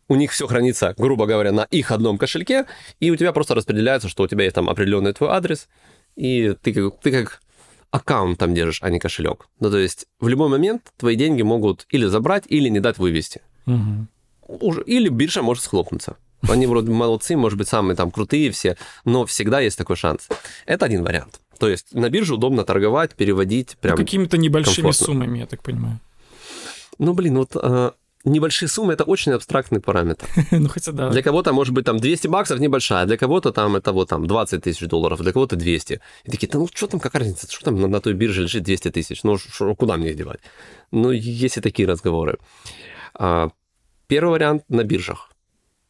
у 0.09 0.17
них 0.17 0.33
все 0.33 0.47
хранится, 0.47 0.95
грубо 0.99 1.27
говоря, 1.27 1.53
на 1.53 1.65
их 1.65 1.91
одном 1.91 2.19
кошельке, 2.19 2.67
и 3.01 3.11
у 3.11 3.17
тебя 3.17 3.33
просто 3.33 3.55
распределяется, 3.55 4.09
что 4.09 4.25
у 4.25 4.29
тебя 4.29 4.45
есть 4.45 4.55
там 4.55 4.69
определенный 4.69 5.13
твой 5.13 5.31
адрес, 5.31 5.69
и 6.17 6.55
ты 6.63 6.73
как, 6.73 7.01
ты 7.01 7.11
как 7.11 7.41
аккаунт 7.91 8.39
там 8.39 8.55
держишь, 8.55 8.81
а 8.83 8.91
не 8.91 8.99
кошелек. 8.99 9.47
Ну, 9.61 9.71
то 9.71 9.79
есть 9.79 10.07
в 10.21 10.29
любой 10.29 10.49
момент 10.49 10.93
твои 10.97 11.17
деньги 11.17 11.43
могут 11.43 11.87
или 11.91 12.07
забрать, 12.07 12.45
или 12.49 12.69
не 12.69 12.81
дать 12.81 12.99
вывести. 12.99 13.41
Угу 13.67 14.09
или 14.87 15.09
биржа 15.09 15.43
может 15.43 15.65
схлопнуться. 15.65 16.17
Они 16.49 16.67
вроде 16.67 16.91
молодцы, 16.91 17.37
может 17.37 17.59
быть, 17.59 17.69
самые 17.69 17.97
там 17.97 18.11
крутые 18.11 18.51
все, 18.51 18.77
но 19.05 19.25
всегда 19.25 19.61
есть 19.61 19.79
такой 19.79 19.97
шанс. 19.97 20.29
Это 20.67 20.85
один 20.87 21.03
вариант. 21.03 21.41
То 21.59 21.69
есть 21.69 21.95
на 21.95 22.11
бирже 22.11 22.35
удобно 22.35 22.65
торговать, 22.65 23.15
переводить 23.15 23.77
прям 23.81 23.97
ну, 23.97 24.05
Какими-то 24.05 24.37
небольшими 24.37 24.87
комфортно. 24.87 25.07
суммами, 25.07 25.39
я 25.39 25.47
так 25.47 25.63
понимаю. 25.63 26.01
Ну, 26.99 27.15
блин, 27.15 27.39
вот 27.39 27.53
э, 27.55 27.93
небольшие 28.25 28.69
суммы 28.69 28.93
это 28.93 29.05
очень 29.05 29.33
абстрактный 29.33 29.81
параметр. 29.81 30.27
ну, 30.51 30.69
хотя 30.69 30.93
да. 30.93 31.11
Для 31.11 31.23
кого-то, 31.23 31.53
может 31.53 31.73
быть, 31.73 31.85
там 31.85 31.99
200 31.99 32.29
баксов 32.29 32.59
небольшая, 32.59 33.07
для 33.07 33.17
кого-то 33.17 33.53
там 33.53 33.77
это 33.77 33.93
вот 33.93 34.09
там 34.09 34.27
20 34.27 34.63
тысяч 34.63 34.87
долларов, 34.87 35.21
для 35.23 35.33
кого-то 35.33 35.57
200. 35.57 36.01
И 36.25 36.31
такие, 36.31 36.49
да 36.51 36.59
ну 36.59 36.69
что 36.73 36.87
там, 36.87 37.01
какая 37.01 37.21
разница, 37.21 37.51
что 37.51 37.65
там 37.65 37.81
на, 37.81 37.89
на 37.89 38.01
той 38.01 38.15
бирже 38.15 38.43
лежит 38.43 38.65
200 38.65 38.91
тысяч, 38.91 39.23
ну 39.23 39.39
шо, 39.39 39.75
куда 39.75 39.97
мне 39.97 40.11
их 40.11 40.17
девать? 40.17 40.41
Ну, 40.91 41.11
есть 41.11 41.57
и 41.57 41.61
такие 41.61 41.89
разговоры. 41.89 42.39
А, 43.15 43.51
Первый 44.07 44.31
вариант 44.31 44.65
на 44.69 44.85
биржах. 44.85 45.31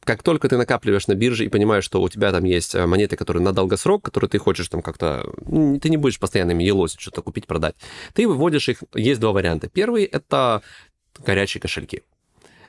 Как 0.04 0.22
только 0.22 0.48
ты 0.48 0.58
накапливаешь 0.58 1.06
на 1.06 1.14
бирже 1.14 1.46
и 1.46 1.48
понимаешь, 1.48 1.84
что 1.84 2.02
у 2.02 2.08
тебя 2.08 2.30
там 2.30 2.44
есть 2.44 2.74
э, 2.74 2.86
монеты, 2.86 3.16
которые 3.16 3.42
на 3.42 3.52
долгосрок, 3.52 4.04
которые 4.04 4.28
ты 4.28 4.38
хочешь 4.38 4.68
там 4.68 4.82
как-то... 4.82 5.32
Ты 5.80 5.88
не 5.88 5.96
будешь 5.96 6.18
постоянно 6.18 6.50
ими 6.50 6.62
елосить, 6.62 7.00
что-то 7.00 7.22
купить, 7.22 7.46
продать. 7.46 7.74
Ты 8.12 8.28
выводишь 8.28 8.68
их... 8.68 8.82
Есть 8.94 9.20
два 9.20 9.32
варианта. 9.32 9.68
Первый— 9.68 10.04
это 10.12 10.62
горячие 11.24 11.60
кошельки. 11.60 12.02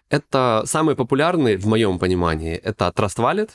Это 0.10 0.64
самые 0.66 0.96
популярные, 0.96 1.58
в 1.58 1.66
моем 1.66 2.00
понимании, 2.00 2.56
это 2.56 2.94
Trust 2.96 3.18
Wallet 3.18 3.50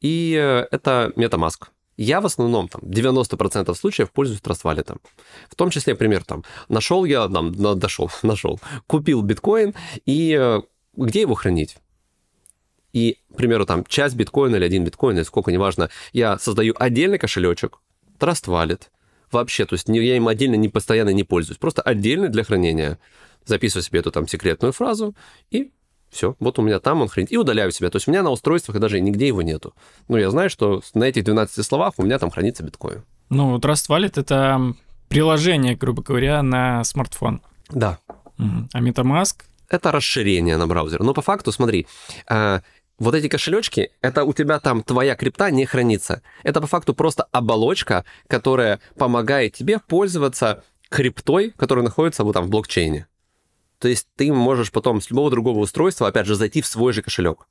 и 0.00 0.34
э, 0.40 0.66
это 0.70 1.12
MetaMask. 1.16 1.68
Я 1.98 2.20
в 2.20 2.26
основном, 2.26 2.68
там, 2.68 2.80
90% 2.82 3.74
случаев 3.74 4.12
пользуюсь 4.12 4.40
Trustwallet. 4.40 4.96
В 5.50 5.54
том 5.56 5.70
числе, 5.70 5.96
пример, 5.96 6.24
там, 6.24 6.44
нашел 6.68 7.04
я, 7.04 7.28
там, 7.28 7.52
дошел, 7.78 8.10
нашел, 8.22 8.60
купил 8.86 9.22
биткоин, 9.22 9.74
и 10.06 10.36
э, 10.38 10.60
где 11.06 11.22
его 11.22 11.34
хранить? 11.34 11.76
И, 12.92 13.18
к 13.32 13.36
примеру, 13.36 13.66
там, 13.66 13.84
часть 13.84 14.16
биткоина 14.16 14.56
или 14.56 14.64
один 14.64 14.84
биткоин, 14.84 15.16
или 15.16 15.24
сколько, 15.24 15.52
неважно, 15.52 15.90
я 16.12 16.38
создаю 16.38 16.74
отдельный 16.78 17.18
кошелечек, 17.18 17.80
Trust 18.18 18.46
Wallet, 18.46 18.82
вообще, 19.30 19.66
то 19.66 19.74
есть 19.74 19.88
я 19.88 20.16
им 20.16 20.28
отдельно 20.28 20.54
не 20.54 20.68
постоянно 20.68 21.10
не 21.10 21.24
пользуюсь, 21.24 21.58
просто 21.58 21.82
отдельный 21.82 22.28
для 22.28 22.44
хранения. 22.44 22.98
Записываю 23.44 23.82
себе 23.82 24.00
эту 24.00 24.10
там 24.10 24.26
секретную 24.28 24.72
фразу 24.72 25.14
и 25.50 25.70
все, 26.10 26.36
вот 26.40 26.58
у 26.58 26.62
меня 26.62 26.80
там 26.80 27.02
он 27.02 27.08
хранит. 27.08 27.30
И 27.32 27.36
удаляю 27.36 27.70
себя. 27.70 27.90
То 27.90 27.96
есть 27.96 28.08
у 28.08 28.10
меня 28.10 28.22
на 28.22 28.30
устройствах 28.30 28.78
даже 28.78 29.00
нигде 29.00 29.26
его 29.26 29.42
нету. 29.42 29.74
Ну, 30.08 30.16
я 30.16 30.30
знаю, 30.30 30.48
что 30.48 30.82
на 30.94 31.04
этих 31.04 31.24
12 31.24 31.64
словах 31.64 31.94
у 31.98 32.02
меня 32.02 32.18
там 32.18 32.30
хранится 32.30 32.62
биткоин. 32.62 33.04
Ну, 33.28 33.56
Trust 33.58 33.88
Wallet— 33.90 34.12
это 34.16 34.74
приложение, 35.08 35.76
грубо 35.76 36.02
говоря, 36.02 36.42
на 36.42 36.82
смартфон. 36.84 37.42
Да. 37.68 37.98
А 38.38 38.80
MetaMask? 38.80 39.34
Это 39.68 39.92
расширение 39.92 40.56
на 40.56 40.66
браузер. 40.66 41.02
Но 41.02 41.14
по 41.14 41.22
факту, 41.22 41.52
смотри, 41.52 41.86
а, 42.26 42.62
вот 42.98 43.14
эти 43.14 43.28
кошелечки, 43.28 43.90
это 44.00 44.24
у 44.24 44.32
тебя 44.32 44.58
там 44.58 44.82
твоя 44.82 45.14
крипта 45.14 45.50
не 45.50 45.66
хранится. 45.66 46.22
Это 46.42 46.60
по 46.60 46.66
факту 46.66 46.94
просто 46.94 47.24
оболочка, 47.32 48.04
которая 48.26 48.80
помогает 48.96 49.54
тебе 49.54 49.78
пользоваться 49.78 50.64
криптой, 50.88 51.52
которая 51.56 51.84
находится 51.84 52.24
вот 52.24 52.32
там 52.32 52.44
в 52.44 52.48
блокчейне. 52.48 53.06
То 53.78 53.88
есть 53.88 54.08
ты 54.16 54.32
можешь 54.32 54.72
потом 54.72 55.00
с 55.00 55.10
любого 55.10 55.30
другого 55.30 55.60
устройства, 55.60 56.08
опять 56.08 56.26
же, 56.26 56.34
зайти 56.34 56.60
в 56.60 56.66
свой 56.66 56.92
же 56.92 57.02
кошелек. 57.02 57.46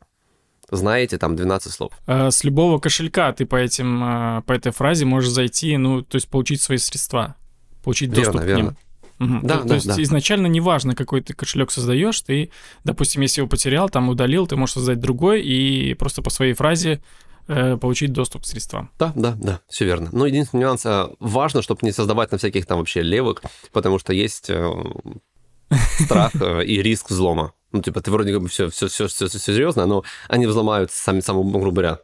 Знаете, 0.69 1.17
там 1.17 1.37
12 1.37 1.71
слов. 1.71 1.93
А 2.07 2.29
с 2.29 2.43
любого 2.43 2.79
кошелька 2.79 3.31
ты 3.31 3.45
по, 3.45 3.55
этим, 3.55 4.01
а, 4.03 4.41
по 4.41 4.51
этой 4.51 4.73
фразе 4.73 5.05
можешь 5.05 5.29
зайти, 5.29 5.77
ну, 5.77 6.01
то 6.01 6.15
есть 6.15 6.27
получить 6.27 6.61
свои 6.61 6.77
средства, 6.77 7.35
получить 7.83 8.11
доступ 8.11 8.41
верно, 8.41 8.53
к 8.53 8.55
ним. 8.57 8.77
Угу. 9.19 9.39
Да, 9.43 9.57
то, 9.57 9.63
да, 9.63 9.69
то 9.69 9.75
есть 9.75 9.87
да. 9.87 10.01
изначально 10.01 10.47
неважно, 10.47 10.95
какой 10.95 11.21
ты 11.21 11.33
кошелек 11.33 11.71
создаешь, 11.71 12.21
ты, 12.21 12.51
допустим, 12.83 13.21
если 13.21 13.41
его 13.41 13.49
потерял, 13.49 13.89
там 13.89 14.09
удалил, 14.09 14.45
ты 14.45 14.55
можешь 14.55 14.73
создать 14.75 14.99
другой 14.99 15.41
и 15.41 15.95
просто 15.95 16.21
по 16.21 16.29
своей 16.29 16.53
фразе 16.53 17.01
э, 17.47 17.77
получить 17.77 18.13
доступ 18.13 18.43
к 18.43 18.45
средствам. 18.45 18.91
Да, 18.99 19.11
да, 19.15 19.33
да, 19.35 19.61
все 19.67 19.85
верно. 19.85 20.09
Но 20.11 20.27
единственный 20.27 20.61
нюанс, 20.61 20.85
а, 20.85 21.11
важно, 21.19 21.61
чтобы 21.61 21.79
не 21.81 21.91
создавать 21.91 22.31
на 22.31 22.37
всяких 22.37 22.65
там 22.67 22.77
вообще 22.77 23.01
левых, 23.01 23.41
потому 23.71 23.97
что 23.97 24.13
есть 24.13 24.49
э, 24.49 24.71
страх 25.99 26.35
э, 26.39 26.65
и 26.65 26.81
риск 26.83 27.09
взлома. 27.09 27.53
Ну, 27.71 27.81
типа, 27.81 28.01
ты 28.01 28.11
вроде 28.11 28.33
как 28.33 28.43
бы 28.43 28.49
все, 28.49 28.69
все, 28.69 28.87
все, 28.87 29.07
все, 29.07 29.27
все 29.27 29.39
серьезно, 29.39 29.85
но 29.85 30.03
они 30.29 30.45
взломают 30.45 30.91
сами, 30.91 31.19
сам, 31.21 31.37
грубо 31.51 31.71
говоря, 31.71 31.99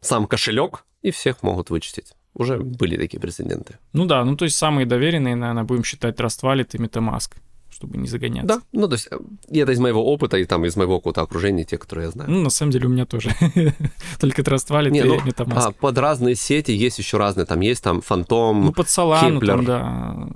сам 0.00 0.26
кошелек 0.26 0.84
и 1.02 1.10
всех 1.10 1.42
могут 1.42 1.70
вычистить. 1.70 2.14
Уже 2.38 2.58
были 2.58 2.96
такие 2.98 3.18
прецеденты. 3.20 3.78
Ну 3.94 4.04
да, 4.04 4.24
ну 4.24 4.36
то 4.36 4.44
есть 4.44 4.56
самые 4.58 4.84
доверенные, 4.86 5.34
наверное, 5.36 5.64
будем 5.64 5.84
считать 5.84 6.20
Trust 6.20 6.42
Wallet 6.42 6.68
и 6.74 6.76
MetaMask, 6.78 7.30
чтобы 7.70 7.96
не 7.96 8.06
загоняться. 8.08 8.46
Да, 8.46 8.62
ну 8.72 8.86
то 8.88 8.94
есть 8.94 9.08
э, 9.10 9.16
это 9.60 9.72
из 9.72 9.78
моего 9.80 10.04
опыта 10.04 10.36
и 10.36 10.44
там 10.44 10.64
из 10.66 10.76
моего 10.76 10.98
какого-то 10.98 11.22
окружения, 11.22 11.64
те, 11.64 11.78
которые 11.78 12.04
я 12.06 12.10
знаю. 12.10 12.30
Ну, 12.30 12.42
на 12.42 12.50
самом 12.50 12.72
деле 12.72 12.86
у 12.86 12.90
меня 12.90 13.06
тоже. 13.06 13.30
Только 14.20 14.42
Trust 14.42 14.68
Wallet 14.70 14.90
Не, 14.90 15.00
и 15.00 15.02
ну, 15.04 15.16
MetaMask. 15.18 15.54
а, 15.56 15.72
под 15.72 15.98
разные 15.98 16.34
сети 16.34 16.72
есть 16.72 16.98
еще 16.98 17.16
разные. 17.16 17.46
Там 17.46 17.60
есть 17.60 17.82
там 17.82 18.02
Фантом, 18.02 18.66
Ну, 18.66 18.72
под 18.72 18.86
Solana 18.86 19.38
Kepler. 19.38 19.46
там, 19.46 19.64
да, 19.64 20.28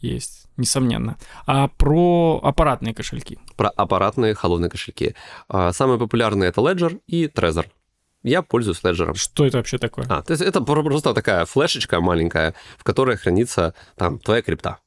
есть, 0.00 0.46
несомненно. 0.58 1.16
А 1.46 1.68
про 1.68 2.38
аппаратные 2.42 2.92
кошельки? 2.94 3.38
про 3.56 3.70
аппаратные 3.70 4.34
холодные 4.34 4.68
кошельки. 4.70 5.14
А, 5.48 5.72
Самые 5.72 5.98
популярные 5.98 6.50
это 6.50 6.60
Ledger 6.60 7.00
и 7.06 7.26
Trezor. 7.28 7.66
Я 8.24 8.42
пользуюсь 8.42 8.80
Ledger. 8.82 9.14
Что 9.16 9.46
это 9.46 9.58
вообще 9.58 9.78
такое? 9.78 10.06
А, 10.08 10.22
то 10.22 10.32
есть 10.32 10.42
это 10.42 10.60
про- 10.60 10.82
просто 10.82 11.14
такая 11.14 11.44
флешечка 11.44 12.00
маленькая, 12.00 12.54
в 12.78 12.82
которой 12.82 13.16
хранится 13.16 13.74
там 13.96 14.18
твоя 14.18 14.42
крипта. 14.42 14.78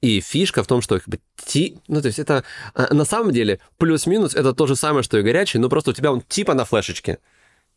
И 0.00 0.20
фишка 0.20 0.64
в 0.64 0.66
том, 0.66 0.82
что 0.82 0.98
как 0.98 1.08
бы 1.08 1.20
ти... 1.44 1.78
Ну, 1.86 2.00
то 2.00 2.08
есть 2.08 2.18
это 2.18 2.42
а, 2.74 2.92
на 2.92 3.04
самом 3.04 3.30
деле 3.30 3.60
плюс-минус 3.78 4.34
это 4.34 4.52
то 4.52 4.66
же 4.66 4.74
самое, 4.74 5.04
что 5.04 5.16
и 5.18 5.22
горячий, 5.22 5.58
но 5.58 5.68
просто 5.68 5.90
у 5.90 5.94
тебя 5.94 6.10
он 6.10 6.22
типа 6.22 6.54
на 6.54 6.64
флешечке. 6.64 7.18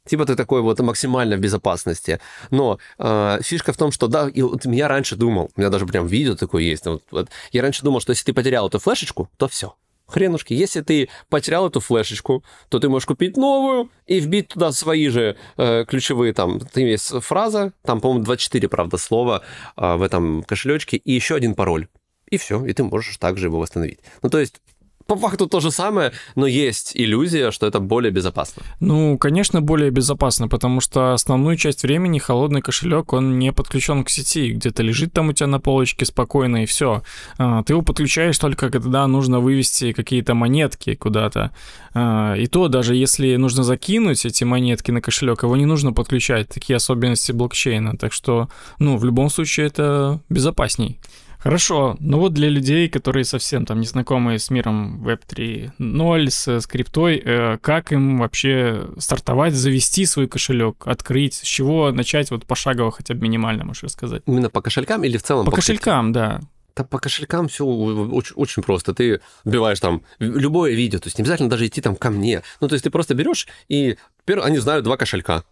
Типа 0.08 0.26
ты 0.26 0.36
такой 0.36 0.62
вот 0.62 0.80
максимально 0.80 1.36
в 1.36 1.40
безопасности. 1.40 2.20
Но 2.52 2.80
э, 3.00 3.40
фишка 3.42 3.74
в 3.74 3.78
том, 3.78 3.92
что 3.92 4.08
да, 4.08 4.30
и 4.30 4.42
вот 4.44 4.66
я 4.66 4.88
раньше 4.88 5.16
думал, 5.16 5.52
у 5.56 5.60
меня 5.60 5.70
даже 5.70 5.86
прям 5.88 6.08
видео 6.08 6.36
такое 6.36 6.64
есть. 6.64 6.86
вот- 6.86 7.04
вот, 7.12 7.30
я 7.52 7.62
раньше 7.64 7.84
думал, 7.84 8.00
что 8.02 8.12
если 8.12 8.24
ты 8.26 8.34
потерял 8.34 8.68
эту 8.68 8.80
флешечку, 8.80 9.30
то 9.38 9.48
все. 9.48 9.76
Хренушки. 10.08 10.54
Если 10.54 10.82
ты 10.82 11.10
потерял 11.30 11.68
эту 11.68 11.80
флешечку, 11.80 12.44
то 12.70 12.80
ты 12.80 12.90
можешь 12.90 13.08
купить 13.08 13.38
новую 13.38 13.90
и 14.06 14.20
вбить 14.20 14.50
туда 14.50 14.72
свои 14.72 15.10
же 15.10 15.36
э, 15.58 15.86
ключевые 15.86 16.34
там. 16.34 16.60
Там 16.60 16.84
есть 16.84 17.12
фраза, 17.24 17.74
там, 17.84 18.02
по-моему, 18.02 18.24
24, 18.24 18.70
правда, 18.70 18.98
слова 18.98 19.42
э, 19.78 19.96
в 19.96 20.04
этом 20.04 20.44
кошелечке 20.44 20.98
и 20.98 21.12
еще 21.12 21.36
один 21.36 21.56
пароль. 21.56 21.88
И 22.30 22.38
все, 22.38 22.66
и 22.66 22.74
ты 22.74 22.84
можешь 22.84 23.18
также 23.18 23.48
его 23.48 23.60
восстановить. 23.60 24.00
Ну, 24.22 24.30
то 24.30 24.40
есть, 24.40 24.62
по 25.08 25.16
факту 25.16 25.48
то 25.48 25.60
же 25.60 25.72
самое, 25.72 26.12
но 26.36 26.48
есть 26.48 26.92
иллюзия, 26.96 27.52
что 27.52 27.68
это 27.68 27.80
более 27.80 28.12
безопасно. 28.12 28.64
Ну, 28.80 29.18
конечно, 29.18 29.62
более 29.62 29.92
безопасно, 29.92 30.48
потому 30.48 30.82
что 30.82 31.14
основную 31.14 31.58
часть 31.58 31.84
времени 31.84 32.20
холодный 32.20 32.62
кошелек, 32.62 33.14
он 33.14 33.38
не 33.38 33.52
подключен 33.52 34.04
к 34.04 34.10
сети, 34.10 34.52
где-то 34.52 34.84
лежит 34.84 35.14
там 35.14 35.30
у 35.30 35.34
тебя 35.34 35.48
на 35.48 35.60
полочке 35.60 36.06
спокойно, 36.06 36.64
и 36.64 36.66
все. 36.66 37.04
Ты 37.38 37.74
его 37.74 37.82
подключаешь 37.82 38.38
только 38.38 38.70
когда 38.70 39.06
нужно 39.08 39.40
вывести 39.40 39.94
какие-то 39.94 40.34
монетки 40.34 40.96
куда-то. 40.96 41.52
А, 41.94 42.36
И 42.36 42.48
то, 42.48 42.68
даже 42.68 42.96
если 42.96 43.36
нужно 43.36 43.64
закинуть 43.64 44.26
эти 44.26 44.44
монетки 44.44 44.92
на 44.92 45.02
кошелек, 45.02 45.44
его 45.44 45.56
не 45.56 45.66
нужно 45.66 45.94
подключать, 45.94 46.50
такие 46.50 46.78
особенности 46.78 47.32
блокчейна. 47.32 47.98
Так 47.98 48.12
что, 48.12 48.50
ну, 48.80 48.98
в 48.98 49.06
любом 49.06 49.30
случае 49.30 49.68
это 49.68 50.20
безопасней. 50.30 51.00
Хорошо, 51.46 51.96
ну 52.00 52.18
вот 52.18 52.34
для 52.34 52.50
людей, 52.50 52.90
которые 52.90 53.24
совсем 53.24 53.68
там 53.68 53.80
не 53.80 53.86
знакомы 53.86 54.40
с 54.40 54.50
миром 54.50 55.08
Web 55.08 55.22
3.0, 55.30 56.30
с 56.32 56.62
скриптой, 56.62 57.22
э, 57.24 57.60
как 57.62 57.92
им 57.92 58.18
вообще 58.18 58.88
стартовать, 58.98 59.54
завести 59.54 60.08
свой 60.08 60.28
кошелек, 60.28 60.88
открыть, 60.88 61.36
с 61.36 61.44
чего 61.44 61.92
начать 61.92 62.32
вот 62.32 62.48
пошагово 62.48 62.90
хотя 62.90 63.14
бы 63.14 63.22
минимально, 63.22 63.64
можешь 63.64 63.84
рассказать? 63.84 64.24
Именно 64.26 64.50
по 64.50 64.64
кошелькам 64.64 65.04
или 65.04 65.18
в 65.18 65.22
целом 65.22 65.46
По 65.46 65.52
крипте? 65.52 65.74
кошелькам, 65.74 66.14
да. 66.14 66.42
Да 66.76 66.84
по 66.84 66.98
кошелькам 66.98 67.48
все 67.48 67.64
очень, 67.64 68.36
очень 68.36 68.64
просто. 68.64 68.96
Ты 68.96 69.22
вбиваешь 69.44 69.80
там 69.80 70.02
любое 70.18 70.74
видео, 70.74 70.98
то 70.98 71.06
есть 71.06 71.20
не 71.20 71.22
обязательно 71.22 71.52
даже 71.52 71.68
идти 71.68 71.80
там 71.80 71.96
ко 71.96 72.10
мне. 72.10 72.42
Ну, 72.60 72.68
то 72.68 72.74
есть 72.74 72.86
ты 72.86 72.90
просто 72.90 73.14
берешь 73.14 73.48
и... 73.70 73.98
Теперь 74.24 74.40
они 74.40 74.58
знают 74.58 74.84
два 74.84 74.98
кошелька. 74.98 75.44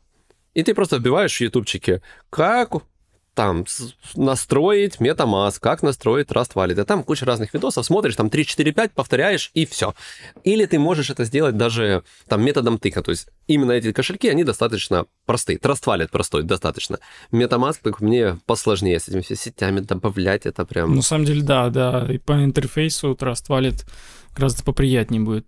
И 0.56 0.64
ты 0.64 0.74
просто 0.74 0.98
вбиваешь 0.98 1.38
в 1.38 1.42
ютубчике, 1.42 2.02
как 2.32 2.74
там 3.34 3.66
настроить 4.16 4.98
MetaMask, 4.98 5.60
как 5.60 5.84
настроить 5.84 6.28
Trust 6.28 6.54
Wallet. 6.54 6.82
И 6.82 6.86
там 6.86 7.04
куча 7.04 7.26
разных 7.26 7.54
видосов, 7.54 7.86
смотришь, 7.86 8.16
там 8.16 8.30
3, 8.30 8.46
4, 8.46 8.72
5, 8.72 8.92
повторяешь, 8.92 9.52
и 9.54 9.66
все. 9.66 9.94
Или 10.44 10.66
ты 10.66 10.80
можешь 10.80 11.10
это 11.10 11.26
сделать 11.26 11.58
даже 11.58 12.04
там 12.28 12.44
методом 12.44 12.78
тыка. 12.78 13.02
То 13.02 13.12
есть 13.12 13.28
именно 13.48 13.72
эти 13.72 13.92
кошельки, 13.92 14.28
они 14.30 14.44
достаточно 14.44 15.06
простые. 15.26 15.58
Trust 15.58 15.86
Wallet 15.86 16.10
простой, 16.10 16.44
достаточно. 16.44 17.00
MetaMask, 17.32 17.78
как 17.84 18.02
мне 18.02 18.38
посложнее 18.46 19.00
с 19.00 19.08
этими 19.08 19.22
сетями 19.22 19.80
добавлять, 19.80 20.46
это 20.46 20.66
прям... 20.66 20.96
На 20.96 21.02
самом 21.02 21.26
деле, 21.26 21.42
да, 21.42 21.70
да, 21.70 22.08
и 22.10 22.18
по 22.18 22.34
интерфейсу 22.44 23.12
Trust 23.14 23.48
Wallet 23.50 23.86
гораздо 24.36 24.64
поприятнее 24.64 25.22
будет. 25.22 25.46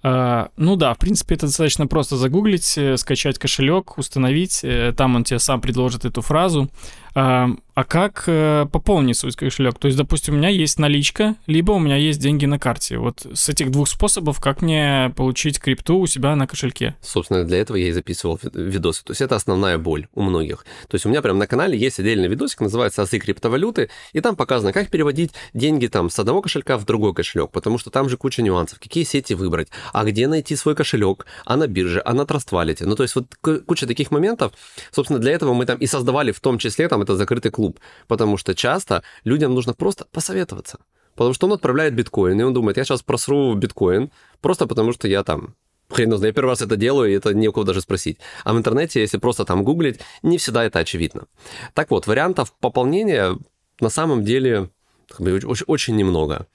А, 0.00 0.50
ну 0.56 0.76
да, 0.76 0.94
в 0.94 0.98
принципе, 0.98 1.34
это 1.34 1.46
достаточно 1.46 1.86
просто 1.88 2.16
загуглить, 2.16 2.78
э, 2.78 2.96
скачать 2.96 3.38
кошелек, 3.38 3.98
установить, 3.98 4.60
э, 4.62 4.94
там 4.96 5.16
он 5.16 5.24
тебе 5.24 5.40
сам 5.40 5.60
предложит 5.60 6.04
эту 6.04 6.22
фразу. 6.22 6.70
А, 7.14 7.48
а 7.74 7.84
как 7.84 8.24
э, 8.26 8.66
пополнить 8.72 9.16
свой 9.16 9.32
кошелек? 9.32 9.78
То 9.78 9.86
есть, 9.86 9.96
допустим, 9.96 10.34
у 10.34 10.36
меня 10.36 10.48
есть 10.48 10.78
наличка, 10.78 11.36
либо 11.46 11.72
у 11.72 11.78
меня 11.78 11.96
есть 11.96 12.20
деньги 12.20 12.46
на 12.46 12.58
карте. 12.58 12.98
Вот 12.98 13.26
с 13.32 13.48
этих 13.48 13.70
двух 13.70 13.88
способов, 13.88 14.40
как 14.40 14.62
мне 14.62 15.12
получить 15.16 15.60
крипту 15.60 15.98
у 15.98 16.06
себя 16.06 16.34
на 16.36 16.46
кошельке? 16.46 16.96
Собственно, 17.00 17.44
для 17.44 17.58
этого 17.58 17.76
я 17.76 17.88
и 17.88 17.92
записывал 17.92 18.38
ви- 18.42 18.50
видосы. 18.52 19.04
То 19.04 19.12
есть 19.12 19.20
это 19.20 19.36
основная 19.36 19.78
боль 19.78 20.08
у 20.14 20.22
многих. 20.22 20.64
То 20.88 20.94
есть 20.96 21.06
у 21.06 21.08
меня 21.08 21.22
прям 21.22 21.38
на 21.38 21.46
канале 21.46 21.78
есть 21.78 22.00
отдельный 22.00 22.28
видосик, 22.28 22.60
называется 22.60 23.02
«Азы 23.02 23.18
криптовалюты», 23.18 23.90
и 24.12 24.20
там 24.20 24.36
показано, 24.36 24.72
как 24.72 24.88
переводить 24.88 25.32
деньги 25.54 25.86
там 25.86 26.10
с 26.10 26.18
одного 26.18 26.42
кошелька 26.42 26.78
в 26.78 26.84
другой 26.84 27.14
кошелек, 27.14 27.50
потому 27.50 27.78
что 27.78 27.90
там 27.90 28.08
же 28.08 28.16
куча 28.16 28.42
нюансов. 28.42 28.78
Какие 28.80 29.04
сети 29.04 29.34
выбрать, 29.34 29.68
а 29.92 30.04
где 30.04 30.26
найти 30.26 30.56
свой 30.56 30.74
кошелек, 30.74 31.26
а 31.44 31.56
на 31.56 31.66
бирже, 31.66 32.02
а 32.04 32.12
на 32.12 32.26
Трствалите. 32.26 32.86
Ну, 32.86 32.96
то 32.96 33.02
есть 33.04 33.14
вот 33.14 33.34
куча 33.66 33.86
таких 33.86 34.10
моментов. 34.10 34.52
Собственно, 34.90 35.18
для 35.18 35.32
этого 35.32 35.54
мы 35.54 35.64
там 35.64 35.78
и 35.78 35.86
создавали 35.86 36.32
в 36.32 36.40
том 36.40 36.58
числе 36.58 36.88
там 36.88 36.97
это 37.02 37.16
закрытый 37.16 37.50
клуб, 37.50 37.80
потому 38.06 38.36
что 38.36 38.54
часто 38.54 39.02
людям 39.24 39.54
нужно 39.54 39.74
просто 39.74 40.06
посоветоваться. 40.12 40.78
Потому 41.14 41.34
что 41.34 41.46
он 41.46 41.54
отправляет 41.54 41.94
биткоин, 41.94 42.40
и 42.40 42.44
он 42.44 42.54
думает, 42.54 42.76
я 42.76 42.84
сейчас 42.84 43.02
просру 43.02 43.54
биткоин, 43.54 44.10
просто 44.40 44.66
потому 44.66 44.92
что 44.92 45.08
я 45.08 45.24
там 45.24 45.54
Хрен 45.90 46.16
знает, 46.16 46.32
я 46.32 46.32
первый 46.32 46.50
раз 46.50 46.62
это 46.62 46.76
делаю, 46.76 47.10
и 47.10 47.16
это 47.16 47.32
не 47.32 47.48
у 47.48 47.52
кого 47.52 47.64
даже 47.64 47.80
спросить. 47.80 48.18
А 48.44 48.52
в 48.52 48.58
интернете, 48.58 49.00
если 49.00 49.18
просто 49.18 49.44
там 49.44 49.64
гуглить, 49.64 50.00
не 50.22 50.36
всегда 50.36 50.64
это 50.64 50.78
очевидно. 50.80 51.24
Так 51.72 51.90
вот, 51.90 52.06
вариантов 52.06 52.52
пополнения 52.60 53.38
на 53.80 53.88
самом 53.88 54.22
деле 54.22 54.70
очень, 55.18 55.64
очень 55.66 55.96
немного. 55.96 56.46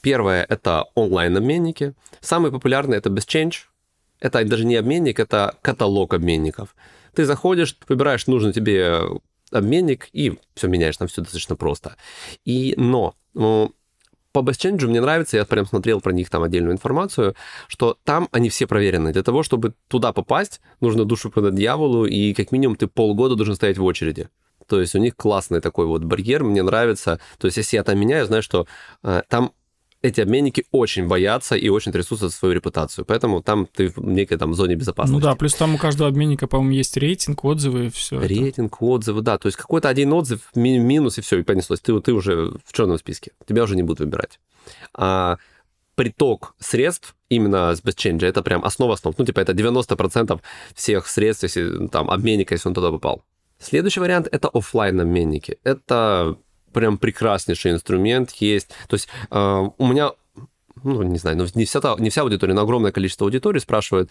Первое– 0.00 0.44
это 0.48 0.86
онлайн-обменники. 0.94 1.94
Самый 2.20 2.50
популярный– 2.50 2.96
это 2.98 3.10
BestChange. 3.10 3.54
Это 4.18 4.44
даже 4.44 4.66
не 4.66 4.76
обменник, 4.76 5.20
это 5.20 5.56
каталог 5.62 6.12
обменников. 6.12 6.74
Ты 7.14 7.24
заходишь, 7.24 7.76
выбираешь 7.88 8.26
нужный 8.26 8.52
тебе 8.52 9.00
обменник 9.50 10.08
и 10.12 10.38
все 10.54 10.68
меняешь, 10.68 10.96
там 10.96 11.08
все 11.08 11.22
достаточно 11.22 11.56
просто. 11.56 11.96
И, 12.44 12.74
но 12.76 13.14
ну, 13.34 13.72
по 14.32 14.40
BestChange 14.40 14.86
мне 14.86 15.00
нравится, 15.00 15.36
я 15.36 15.44
прям 15.44 15.66
смотрел 15.66 16.00
про 16.00 16.12
них 16.12 16.30
там 16.30 16.42
отдельную 16.42 16.72
информацию, 16.72 17.34
что 17.68 17.98
там 18.04 18.28
они 18.32 18.48
все 18.48 18.66
проверены. 18.66 19.12
Для 19.12 19.22
того, 19.22 19.42
чтобы 19.42 19.74
туда 19.88 20.12
попасть, 20.12 20.60
нужно 20.80 21.04
душу 21.04 21.30
продать 21.30 21.54
дьяволу, 21.54 22.06
и 22.06 22.32
как 22.34 22.52
минимум 22.52 22.76
ты 22.76 22.86
полгода 22.86 23.34
должен 23.34 23.54
стоять 23.54 23.78
в 23.78 23.84
очереди. 23.84 24.28
То 24.66 24.80
есть 24.80 24.94
у 24.94 24.98
них 24.98 25.16
классный 25.16 25.60
такой 25.60 25.86
вот 25.86 26.04
барьер, 26.04 26.44
мне 26.44 26.62
нравится. 26.62 27.18
То 27.38 27.46
есть 27.46 27.56
если 27.56 27.76
я 27.76 27.82
там 27.82 27.98
меняю, 27.98 28.26
знаю, 28.26 28.42
что 28.42 28.68
э, 29.02 29.22
там 29.28 29.52
эти 30.02 30.20
обменники 30.20 30.64
очень 30.70 31.06
боятся 31.06 31.56
и 31.56 31.68
очень 31.68 31.92
трясутся 31.92 32.28
за 32.28 32.34
свою 32.34 32.54
репутацию. 32.54 33.04
Поэтому 33.04 33.42
там 33.42 33.66
ты 33.66 33.88
в 33.88 33.98
некой 33.98 34.38
там 34.38 34.54
зоне 34.54 34.74
безопасности. 34.74 35.22
Ну 35.22 35.30
да, 35.30 35.34
плюс 35.36 35.54
там 35.54 35.74
у 35.74 35.78
каждого 35.78 36.08
обменника, 36.08 36.46
по-моему, 36.46 36.72
есть 36.72 36.96
рейтинг, 36.96 37.44
отзывы, 37.44 37.90
все. 37.90 38.18
Рейтинг, 38.18 38.74
это. 38.76 38.84
отзывы, 38.84 39.20
да. 39.20 39.38
То 39.38 39.46
есть 39.46 39.58
какой-то 39.58 39.88
один 39.88 40.12
отзыв, 40.12 40.40
ми- 40.54 40.78
минус, 40.78 41.18
и 41.18 41.20
все, 41.20 41.38
и 41.38 41.42
понеслось. 41.42 41.80
Ты, 41.80 42.00
ты 42.00 42.12
уже 42.12 42.52
в 42.64 42.72
черном 42.72 42.98
списке. 42.98 43.32
Тебя 43.46 43.64
уже 43.64 43.76
не 43.76 43.82
будут 43.82 44.00
выбирать. 44.00 44.40
А 44.94 45.36
приток 45.96 46.54
средств 46.58 47.14
именно 47.28 47.74
с 47.74 47.82
BestChange, 47.82 48.24
это 48.24 48.42
прям 48.42 48.64
основа 48.64 48.94
основ. 48.94 49.14
Ну, 49.18 49.24
типа, 49.26 49.40
это 49.40 49.52
90% 49.52 50.40
всех 50.74 51.06
средств, 51.06 51.42
если 51.42 51.88
там 51.88 52.10
обменника, 52.10 52.54
если 52.54 52.68
он 52.68 52.74
туда 52.74 52.90
попал. 52.90 53.22
Следующий 53.58 54.00
вариант– 54.00 54.26
это 54.32 54.48
офлайн 54.48 54.98
обменники. 55.00 55.58
Это 55.62 56.38
прям 56.72 56.98
прекраснейший 56.98 57.72
инструмент 57.72 58.30
есть. 58.32 58.68
То 58.88 58.94
есть 58.94 59.08
э, 59.30 59.68
у 59.76 59.86
меня, 59.86 60.12
ну, 60.82 61.02
не 61.02 61.18
знаю, 61.18 61.36
ну, 61.36 61.46
не 61.54 61.64
вся, 61.64 61.80
не 61.98 62.10
вся 62.10 62.22
аудитория, 62.22 62.54
но 62.54 62.62
огромное 62.62 62.92
количество 62.92 63.26
аудитории 63.26 63.58
спрашивают, 63.58 64.10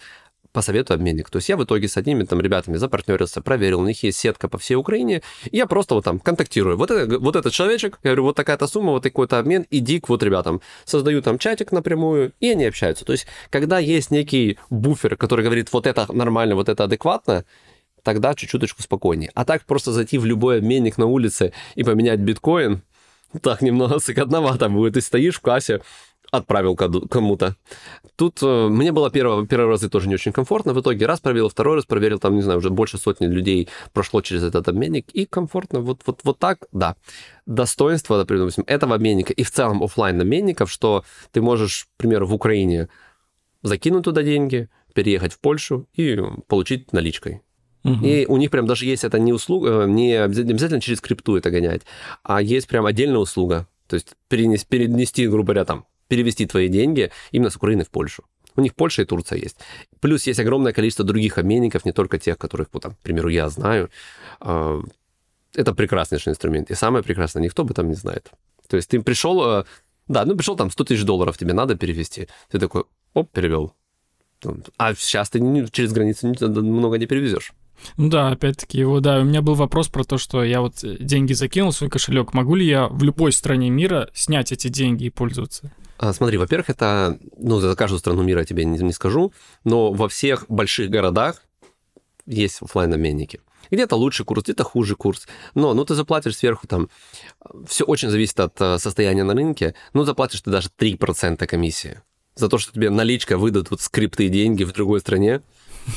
посоветую 0.52 0.96
обменник. 0.96 1.30
То 1.30 1.36
есть 1.36 1.48
я 1.48 1.56
в 1.56 1.64
итоге 1.64 1.88
с 1.88 1.96
одними 1.96 2.24
там 2.24 2.40
ребятами 2.40 2.76
запартнерился, 2.76 3.40
проверил, 3.40 3.80
у 3.80 3.86
них 3.86 4.02
есть 4.02 4.18
сетка 4.18 4.48
по 4.48 4.58
всей 4.58 4.74
Украине, 4.74 5.22
и 5.50 5.56
я 5.56 5.66
просто 5.66 5.94
вот 5.94 6.04
там 6.04 6.18
контактирую. 6.18 6.76
Вот, 6.76 6.90
это, 6.90 7.18
вот 7.18 7.36
этот 7.36 7.52
человечек, 7.52 7.98
я 8.02 8.10
говорю, 8.10 8.24
вот 8.24 8.36
такая-то 8.36 8.66
сумма, 8.66 8.92
вот 8.92 9.02
такой-то 9.02 9.38
обмен, 9.38 9.66
иди 9.70 10.00
к 10.00 10.08
вот 10.08 10.22
ребятам. 10.22 10.60
Создаю 10.84 11.22
там 11.22 11.38
чатик 11.38 11.72
напрямую, 11.72 12.32
и 12.40 12.50
они 12.50 12.64
общаются. 12.64 13.04
То 13.04 13.12
есть 13.12 13.26
когда 13.50 13.78
есть 13.78 14.10
некий 14.10 14.58
буфер, 14.70 15.16
который 15.16 15.44
говорит, 15.44 15.72
вот 15.72 15.86
это 15.86 16.12
нормально, 16.12 16.54
вот 16.54 16.68
это 16.68 16.84
адекватно, 16.84 17.44
тогда 18.02 18.34
чуть-чуточку 18.34 18.82
спокойнее. 18.82 19.30
А 19.34 19.44
так 19.44 19.64
просто 19.64 19.92
зайти 19.92 20.18
в 20.18 20.24
любой 20.24 20.58
обменник 20.58 20.98
на 20.98 21.06
улице 21.06 21.52
и 21.74 21.84
поменять 21.84 22.20
биткоин, 22.20 22.82
так 23.42 23.62
немного 23.62 23.98
сыкотновато 23.98 24.68
будет. 24.68 24.94
Ты 24.94 25.00
стоишь 25.00 25.36
в 25.36 25.40
кассе, 25.40 25.80
отправил 26.30 26.76
кому-то. 26.76 27.56
Тут 28.16 28.38
э, 28.42 28.68
мне 28.68 28.92
было 28.92 29.10
первый, 29.10 29.46
первый 29.46 29.70
раз 29.70 29.80
тоже 29.80 30.08
не 30.08 30.14
очень 30.14 30.32
комфортно. 30.32 30.72
В 30.72 30.80
итоге 30.80 31.06
раз 31.06 31.20
проверил, 31.20 31.48
второй 31.48 31.76
раз 31.76 31.86
проверил, 31.86 32.18
там, 32.18 32.36
не 32.36 32.42
знаю, 32.42 32.58
уже 32.58 32.70
больше 32.70 32.98
сотни 32.98 33.26
людей 33.26 33.68
прошло 33.92 34.20
через 34.20 34.44
этот 34.44 34.68
обменник, 34.68 35.10
и 35.10 35.26
комфортно. 35.26 35.80
Вот, 35.80 36.02
вот, 36.06 36.20
вот 36.22 36.38
так, 36.38 36.66
да. 36.72 36.96
Достоинство, 37.46 38.16
например, 38.16 38.48
этого 38.66 38.94
обменника 38.94 39.32
и 39.32 39.42
в 39.42 39.50
целом 39.50 39.82
офлайн 39.82 40.20
обменников, 40.20 40.70
что 40.70 41.04
ты 41.32 41.40
можешь, 41.40 41.88
к 41.96 41.98
примеру, 41.98 42.26
в 42.26 42.34
Украине 42.34 42.88
закинуть 43.62 44.04
туда 44.04 44.22
деньги, 44.22 44.68
переехать 44.94 45.32
в 45.32 45.40
Польшу 45.40 45.88
и 45.94 46.18
получить 46.46 46.92
наличкой. 46.92 47.42
Угу. 47.84 48.04
И 48.04 48.26
у 48.26 48.36
них 48.36 48.50
прям 48.50 48.66
даже 48.66 48.84
есть 48.84 49.04
это 49.04 49.18
не 49.18 49.32
услуга, 49.32 49.84
э, 49.84 49.86
не 49.88 50.12
обязательно 50.14 50.80
через 50.80 51.00
крипту 51.00 51.36
это 51.36 51.50
гонять, 51.50 51.82
а 52.22 52.42
есть 52.42 52.68
прям 52.68 52.86
отдельная 52.86 53.18
услуга. 53.18 53.66
То 53.86 53.94
есть 53.94 54.08
перенести, 54.28 54.66
перенести, 54.68 55.26
грубо 55.26 55.46
говоря, 55.48 55.64
там, 55.64 55.86
перевести 56.08 56.46
твои 56.46 56.68
деньги 56.68 57.10
именно 57.32 57.50
с 57.50 57.56
Украины 57.56 57.84
в 57.84 57.90
Польшу. 57.90 58.24
У 58.56 58.60
них 58.60 58.74
Польша 58.74 59.02
и 59.02 59.04
Турция 59.04 59.38
есть. 59.38 59.56
Плюс 60.00 60.26
есть 60.26 60.40
огромное 60.40 60.72
количество 60.72 61.04
других 61.04 61.38
обменников, 61.38 61.84
не 61.84 61.92
только 61.92 62.18
тех, 62.18 62.36
которых, 62.36 62.68
вот, 62.72 62.82
там, 62.82 62.94
к 62.94 62.98
примеру, 62.98 63.28
я 63.28 63.48
знаю. 63.48 63.90
А, 64.40 64.80
это 65.54 65.74
прекраснейший 65.74 66.32
инструмент. 66.32 66.70
И 66.70 66.74
самое 66.74 67.02
прекрасное, 67.02 67.42
никто 67.42 67.62
об 67.62 67.70
этом 67.70 67.88
не 67.88 67.94
знает. 67.94 68.30
То 68.68 68.76
есть 68.76 68.88
ты 68.90 69.00
пришел, 69.00 69.60
э, 69.60 69.64
да, 70.08 70.24
ну 70.24 70.36
пришел 70.36 70.56
там 70.56 70.70
100 70.70 70.84
тысяч 70.84 71.04
долларов, 71.04 71.38
тебе 71.38 71.54
надо 71.54 71.76
перевести. 71.76 72.28
Ты 72.50 72.58
такой, 72.58 72.84
оп, 73.14 73.30
перевел. 73.30 73.74
А 74.76 74.94
сейчас 74.94 75.30
ты 75.30 75.38
через 75.70 75.92
границу 75.92 76.34
много 76.62 76.98
не 76.98 77.06
перевезешь. 77.06 77.52
Ну 77.96 78.08
да, 78.08 78.28
опять-таки, 78.28 78.78
его, 78.78 79.00
да, 79.00 79.20
у 79.20 79.24
меня 79.24 79.42
был 79.42 79.54
вопрос 79.54 79.88
про 79.88 80.04
то, 80.04 80.18
что 80.18 80.42
я 80.42 80.60
вот 80.60 80.82
деньги 80.82 81.32
закинул 81.32 81.70
в 81.70 81.76
свой 81.76 81.90
кошелек, 81.90 82.34
могу 82.34 82.54
ли 82.54 82.66
я 82.66 82.88
в 82.88 83.02
любой 83.02 83.32
стране 83.32 83.70
мира 83.70 84.08
снять 84.14 84.52
эти 84.52 84.68
деньги 84.68 85.04
и 85.04 85.10
пользоваться? 85.10 85.72
А, 85.98 86.12
смотри, 86.14 86.38
во-первых, 86.38 86.70
это, 86.70 87.18
ну, 87.36 87.60
за 87.60 87.76
каждую 87.76 87.98
страну 87.98 88.22
мира 88.22 88.40
я 88.40 88.46
тебе 88.46 88.64
не, 88.64 88.78
не 88.78 88.92
скажу, 88.92 89.32
но 89.64 89.92
во 89.92 90.08
всех 90.08 90.46
больших 90.48 90.88
городах 90.88 91.42
есть 92.24 92.62
офлайн 92.62 92.94
обменники. 92.94 93.40
Где-то 93.70 93.96
лучший 93.96 94.24
курс, 94.24 94.44
где-то 94.44 94.64
хуже 94.64 94.96
курс. 94.96 95.28
Но, 95.54 95.74
ну, 95.74 95.84
ты 95.84 95.94
заплатишь 95.94 96.36
сверху 96.36 96.66
там... 96.66 96.88
Все 97.68 97.84
очень 97.84 98.08
зависит 98.08 98.40
от 98.40 98.60
э, 98.60 98.78
состояния 98.78 99.24
на 99.24 99.34
рынке. 99.34 99.74
Ну, 99.92 100.04
заплатишь 100.04 100.40
ты 100.40 100.50
даже 100.50 100.70
3% 100.76 101.46
комиссии. 101.46 102.00
За 102.34 102.48
то, 102.48 102.58
что 102.58 102.72
тебе 102.72 102.90
наличка 102.90 103.36
выдадут 103.36 103.80
скрипты 103.80 104.26
и 104.26 104.28
деньги 104.28 104.64
в 104.64 104.72
другой 104.72 105.00
стране. 105.00 105.42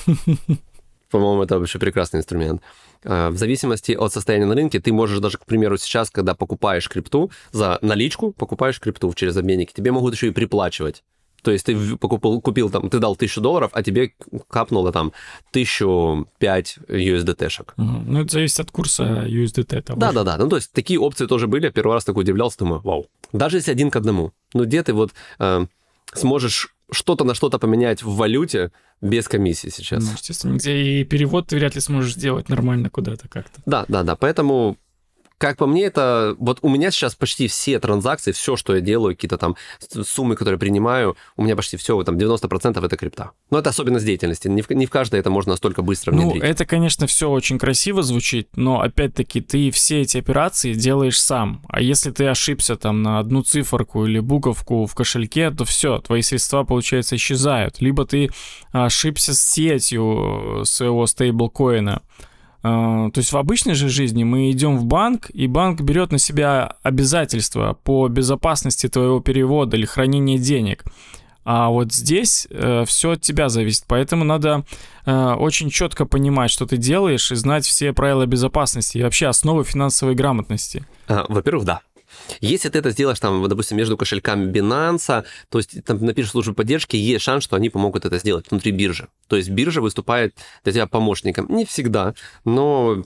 По-моему, 1.13 1.43
это 1.43 1.59
вообще 1.59 1.77
прекрасный 1.77 2.21
инструмент. 2.21 2.63
А, 3.05 3.29
в 3.29 3.37
зависимости 3.37 3.91
от 3.91 4.11
состояния 4.11 4.47
на 4.47 4.55
рынке, 4.55 4.79
ты 4.79 4.91
можешь 4.91 5.19
даже, 5.19 5.37
к 5.37 5.45
примеру, 5.45 5.77
сейчас, 5.77 6.09
когда 6.09 6.33
покупаешь 6.33 6.89
крипту, 6.89 7.29
за 7.51 7.77
наличку 7.83 8.31
покупаешь 8.31 8.79
крипту 8.79 9.13
через 9.13 9.37
обменники, 9.37 9.73
тебе 9.73 9.91
могут 9.91 10.15
еще 10.15 10.29
и 10.29 10.31
приплачивать. 10.31 11.03
То 11.43 11.51
есть 11.51 11.67
ты 11.67 11.97
покупил, 11.97 12.41
купил 12.41 12.71
там, 12.71 12.89
ты 12.89 12.97
дал 12.97 13.15
тысячу 13.15 13.41
долларов, 13.41 13.69
а 13.73 13.83
тебе 13.83 14.13
капнуло 14.47 14.91
там 14.91 15.11
тысячу 15.51 16.27
пять 16.39 16.79
USDT-шек. 16.87 17.73
Ну, 17.77 18.21
это 18.21 18.31
зависит 18.31 18.61
от 18.61 18.71
курса 18.71 19.03
USDT. 19.27 19.93
Да-да-да. 19.95 20.37
Ну, 20.37 20.49
то 20.49 20.55
есть 20.55 20.71
такие 20.71 20.99
опции 20.99 21.27
тоже 21.27 21.45
были. 21.45 21.69
Первый 21.69 21.93
раз 21.93 22.05
такой 22.05 22.23
удивлялся, 22.23 22.57
думаю, 22.57 22.81
вау. 22.83 23.05
Даже 23.33 23.57
если 23.57 23.69
один 23.69 23.91
к 23.91 23.95
одному. 23.97 24.31
Ну, 24.55 24.63
где 24.63 24.81
ты 24.81 24.93
вот 24.93 25.11
э, 25.37 25.67
сможешь 26.15 26.73
что-то 26.93 27.23
на 27.23 27.33
что-то 27.33 27.59
поменять 27.59 28.03
в 28.03 28.15
валюте 28.15 28.71
без 29.01 29.27
комиссии 29.27 29.69
сейчас. 29.69 30.03
Ну, 30.03 30.11
естественно, 30.13 30.55
где 30.55 30.75
и 30.81 31.03
перевод 31.03 31.47
ты 31.47 31.57
вряд 31.57 31.75
ли 31.75 31.81
сможешь 31.81 32.13
сделать 32.13 32.49
нормально 32.49 32.89
куда-то 32.89 33.27
как-то. 33.27 33.61
Да, 33.65 33.85
да, 33.87 34.03
да. 34.03 34.15
Поэтому 34.15 34.77
как 35.37 35.57
по 35.57 35.67
мне, 35.67 35.83
это 35.83 36.35
вот 36.39 36.59
у 36.61 36.69
меня 36.69 36.91
сейчас 36.91 37.15
почти 37.15 37.47
все 37.47 37.79
транзакции, 37.79 38.31
все, 38.31 38.55
что 38.55 38.75
я 38.75 38.81
делаю, 38.81 39.15
какие-то 39.15 39.37
там 39.37 39.55
суммы, 39.79 40.35
которые 40.35 40.59
принимаю, 40.59 41.17
у 41.35 41.43
меня 41.43 41.55
почти 41.55 41.77
все, 41.77 42.01
там 42.03 42.17
90% 42.17 42.85
это 42.85 42.97
крипта. 42.97 43.31
Но 43.49 43.59
это 43.59 43.69
особенность 43.69 44.05
деятельности. 44.05 44.47
Не 44.47 44.61
в, 44.61 44.69
не 44.69 44.85
в 44.85 44.89
каждой 44.89 45.19
это 45.19 45.29
можно 45.29 45.51
настолько 45.51 45.81
быстро 45.81 46.11
внедрить. 46.11 46.41
Ну, 46.41 46.47
это, 46.47 46.65
конечно, 46.65 47.07
все 47.07 47.29
очень 47.29 47.59
красиво 47.59 48.03
звучит, 48.03 48.49
но 48.55 48.81
опять-таки 48.81 49.41
ты 49.41 49.71
все 49.71 50.01
эти 50.01 50.17
операции 50.17 50.73
делаешь 50.73 51.19
сам. 51.21 51.61
А 51.67 51.81
если 51.81 52.11
ты 52.11 52.27
ошибся 52.27 52.75
там 52.75 53.03
на 53.03 53.19
одну 53.19 53.43
циферку 53.43 54.05
или 54.05 54.19
буковку 54.19 54.85
в 54.85 54.95
кошельке, 54.95 55.51
то 55.51 55.65
все, 55.65 55.99
твои 55.99 56.21
средства, 56.21 56.63
получается, 56.63 57.15
исчезают. 57.15 57.81
Либо 57.81 58.05
ты 58.05 58.29
ошибся 58.71 59.33
с 59.33 59.41
сетью 59.41 60.61
своего 60.65 61.05
стейблкоина. 61.05 62.01
А, 62.63 63.09
то 63.11 63.19
есть 63.19 63.33
в 63.33 63.37
обычной 63.37 63.73
же 63.73 63.89
жизни 63.89 64.23
мы 64.23 64.49
идем 64.51 64.77
в 64.77 64.85
банк, 64.85 65.29
и 65.33 65.47
банк 65.47 65.81
берет 65.81 66.11
на 66.11 66.17
себя 66.17 66.77
обязательства 66.81 67.77
по 67.83 68.07
безопасности 68.07 68.87
твоего 68.87 69.19
перевода 69.19 69.75
или 69.75 69.85
хранения 69.85 70.37
денег. 70.37 70.85
А 71.45 71.69
вот 71.69 71.93
здесь 71.93 72.47
э, 72.49 72.85
все 72.87 73.11
от 73.11 73.21
тебя 73.21 73.49
зависит, 73.49 73.83
поэтому 73.85 74.23
надо 74.23 74.63
э, 75.05 75.33
очень 75.33 75.69
четко 75.69 76.05
понимать, 76.05 76.49
что 76.49 76.65
ты 76.65 76.77
делаешь, 76.77 77.33
и 77.33 77.35
знать 77.35 77.65
все 77.65 77.91
правила 77.91 78.25
безопасности 78.25 78.97
и 78.97 79.03
вообще 79.03 79.27
основы 79.27 79.65
финансовой 79.65 80.15
грамотности. 80.15 80.85
А, 81.09 81.25
во-первых, 81.27 81.65
да, 81.65 81.81
если 82.41 82.69
ты 82.69 82.79
это 82.79 82.91
сделаешь, 82.91 83.19
там, 83.19 83.47
допустим, 83.47 83.77
между 83.77 83.97
кошельками 83.97 84.51
Binance, 84.51 85.25
то 85.49 85.57
есть 85.57 85.83
там 85.85 86.03
напишешь 86.05 86.31
службу 86.31 86.53
поддержки, 86.53 86.95
есть 86.95 87.23
шанс, 87.23 87.43
что 87.43 87.55
они 87.55 87.69
помогут 87.69 88.05
это 88.05 88.17
сделать 88.17 88.45
внутри 88.49 88.71
биржи. 88.71 89.07
То 89.27 89.35
есть 89.35 89.49
биржа 89.49 89.81
выступает 89.81 90.35
для 90.63 90.73
тебя 90.73 90.87
помощником. 90.87 91.47
Не 91.49 91.65
всегда, 91.65 92.13
но 92.45 93.03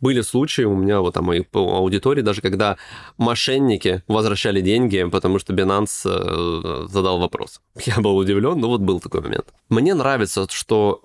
были 0.00 0.22
случаи 0.22 0.62
у 0.62 0.74
меня 0.74 1.00
вот 1.00 1.14
там 1.14 1.26
моей 1.26 1.46
аудитории, 1.52 2.22
даже 2.22 2.40
когда 2.40 2.76
мошенники 3.18 4.02
возвращали 4.08 4.60
деньги, 4.60 5.06
потому 5.10 5.38
что 5.38 5.52
Binance 5.52 6.02
э, 6.04 6.86
задал 6.88 7.18
вопрос. 7.18 7.60
Я 7.84 8.00
был 8.00 8.16
удивлен, 8.16 8.58
но 8.58 8.68
вот 8.68 8.80
был 8.80 9.00
такой 9.00 9.20
момент. 9.20 9.46
Мне 9.68 9.94
нравится, 9.94 10.46
что, 10.50 11.00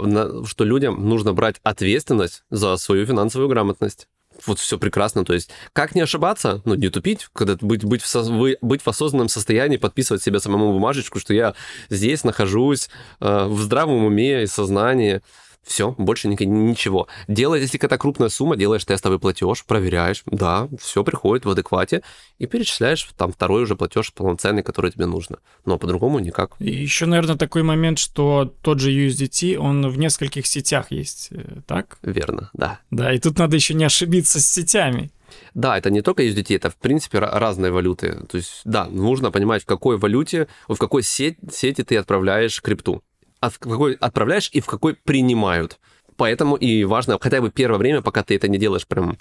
что 0.46 0.64
людям 0.64 1.08
нужно 1.08 1.34
брать 1.34 1.58
ответственность 1.64 2.44
за 2.50 2.78
свою 2.78 3.06
финансовую 3.06 3.50
грамотность 3.50 4.08
вот 4.46 4.60
все 4.60 4.78
прекрасно. 4.78 5.26
То 5.26 5.34
есть, 5.34 5.50
как 5.74 5.96
не 5.96 6.02
ошибаться, 6.02 6.62
ну, 6.66 6.76
не 6.76 6.90
тупить, 6.90 7.28
когда 7.34 7.58
быть, 7.60 7.84
быть, 7.84 8.02
в, 8.02 8.08
со, 8.08 8.24
быть 8.62 8.82
в 8.82 8.88
осознанном 8.88 9.30
состоянии, 9.30 9.78
подписывать 9.78 10.24
себе 10.24 10.40
самому 10.40 10.74
бумажечку, 10.74 11.20
что 11.20 11.34
я 11.34 11.56
здесь 11.90 12.24
нахожусь 12.24 12.90
э, 13.20 13.46
в 13.46 13.60
здравом 13.62 14.06
уме 14.06 14.44
и 14.44 14.48
сознании. 14.48 15.22
Все, 15.66 15.96
больше 15.98 16.28
ничего. 16.28 17.08
Делай, 17.28 17.60
если 17.60 17.78
какая-то 17.78 17.98
крупная 18.00 18.30
сумма, 18.30 18.56
делаешь 18.56 18.86
тестовый 18.86 19.20
платеж, 19.20 19.66
проверяешь, 19.66 20.24
да, 20.28 20.70
все 20.80 21.04
приходит 21.04 21.46
в 21.46 21.50
адеквате, 21.50 22.04
и 22.38 22.46
перечисляешь 22.46 23.10
там 23.18 23.34
второй 23.34 23.64
уже 23.64 23.76
платеж 23.76 24.14
полноценный, 24.14 24.62
который 24.62 24.92
тебе 24.92 25.08
нужно. 25.08 25.40
Но 25.66 25.80
по-другому 25.80 26.20
никак. 26.20 26.52
И 26.60 26.72
еще, 26.72 27.08
наверное, 27.08 27.36
такой 27.36 27.64
момент, 27.64 27.98
что 27.98 28.54
тот 28.62 28.80
же 28.80 28.92
USDT, 28.92 29.58
он 29.58 29.90
в 29.90 29.98
нескольких 29.98 30.46
сетях 30.46 30.92
есть, 30.92 31.30
э, 31.32 31.62
так? 31.66 31.98
Верно, 32.04 32.52
да. 32.54 32.80
Да, 32.92 33.12
и 33.12 33.18
тут 33.18 33.40
надо 33.40 33.56
еще 33.56 33.74
не 33.74 33.86
ошибиться 33.86 34.40
с 34.40 34.46
сетями. 34.46 35.10
Да, 35.56 35.78
это 35.78 35.90
не 35.90 36.02
только 36.02 36.24
USDT, 36.24 36.56
это, 36.56 36.70
в 36.70 36.76
принципе, 36.76 37.20
разные 37.20 37.72
валюты. 37.72 38.20
То 38.30 38.38
есть, 38.38 38.62
да, 38.66 38.86
нужно 38.86 39.32
понимать, 39.32 39.64
в 39.64 39.66
какой 39.66 39.98
валюте, 39.98 40.48
в 40.68 40.78
какой 40.78 41.02
сеть, 41.02 41.38
сети 41.52 41.84
ты 41.84 41.98
отправляешь 41.98 42.62
крипту 42.62 43.02
в 43.42 43.60
какой 43.60 43.94
отправляешь 43.94 44.50
и 44.54 44.60
в 44.60 44.66
какой 44.66 44.96
принимают. 44.96 45.80
Поэтому 46.18 46.56
и 46.56 46.86
важно 46.86 47.18
хотя 47.20 47.42
бы 47.42 47.52
первое 47.52 47.78
время, 47.78 48.02
пока 48.02 48.24
ты 48.24 48.36
это 48.36 48.48
не 48.48 48.58
делаешь 48.58 48.88
прям 48.88 49.18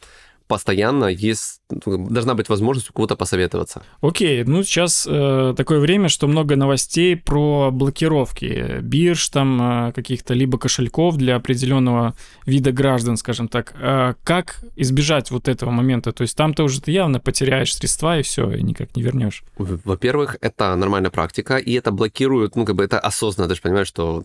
постоянно 0.47 1.07
есть, 1.07 1.63
должна 1.69 2.35
быть 2.35 2.49
возможность 2.49 2.91
у 2.91 2.93
кого-то 2.93 3.17
посоветоваться. 3.17 3.83
Окей, 4.01 4.45
ну 4.45 4.63
сейчас 4.63 5.07
э, 5.09 5.55
такое 5.57 5.81
время, 5.81 6.09
что 6.09 6.27
много 6.27 6.57
новостей 6.57 7.17
про 7.17 7.71
блокировки 7.71 8.81
бирж, 8.81 9.29
там 9.29 9.89
э, 9.89 9.93
каких-то 9.93 10.35
либо 10.35 10.59
кошельков 10.59 11.17
для 11.17 11.37
определенного 11.37 12.15
вида 12.47 12.73
граждан, 12.73 13.17
скажем 13.17 13.49
так. 13.49 13.75
Э, 13.81 14.15
как 14.23 14.63
избежать 14.77 15.31
вот 15.31 15.49
этого 15.49 15.71
момента? 15.71 16.13
То 16.13 16.23
есть 16.23 16.37
там 16.37 16.53
ты 16.55 16.63
уже 16.63 16.81
ты 16.81 16.91
явно 16.91 17.21
потеряешь 17.21 17.75
средства 17.75 18.19
и 18.19 18.23
все, 18.23 18.51
и 18.51 18.63
никак 18.63 18.95
не 18.97 19.03
вернешь. 19.03 19.45
Во-первых, 19.57 20.37
это 20.41 20.77
нормальная 20.77 21.11
практика, 21.11 21.57
и 21.57 21.73
это 21.73 21.91
блокирует, 21.91 22.57
ну 22.57 22.65
как 22.65 22.77
бы 22.77 22.85
это 22.85 22.99
осознанно, 23.01 23.49
ты 23.49 23.55
же 23.55 23.63
понимаешь, 23.63 23.89
что 23.89 24.25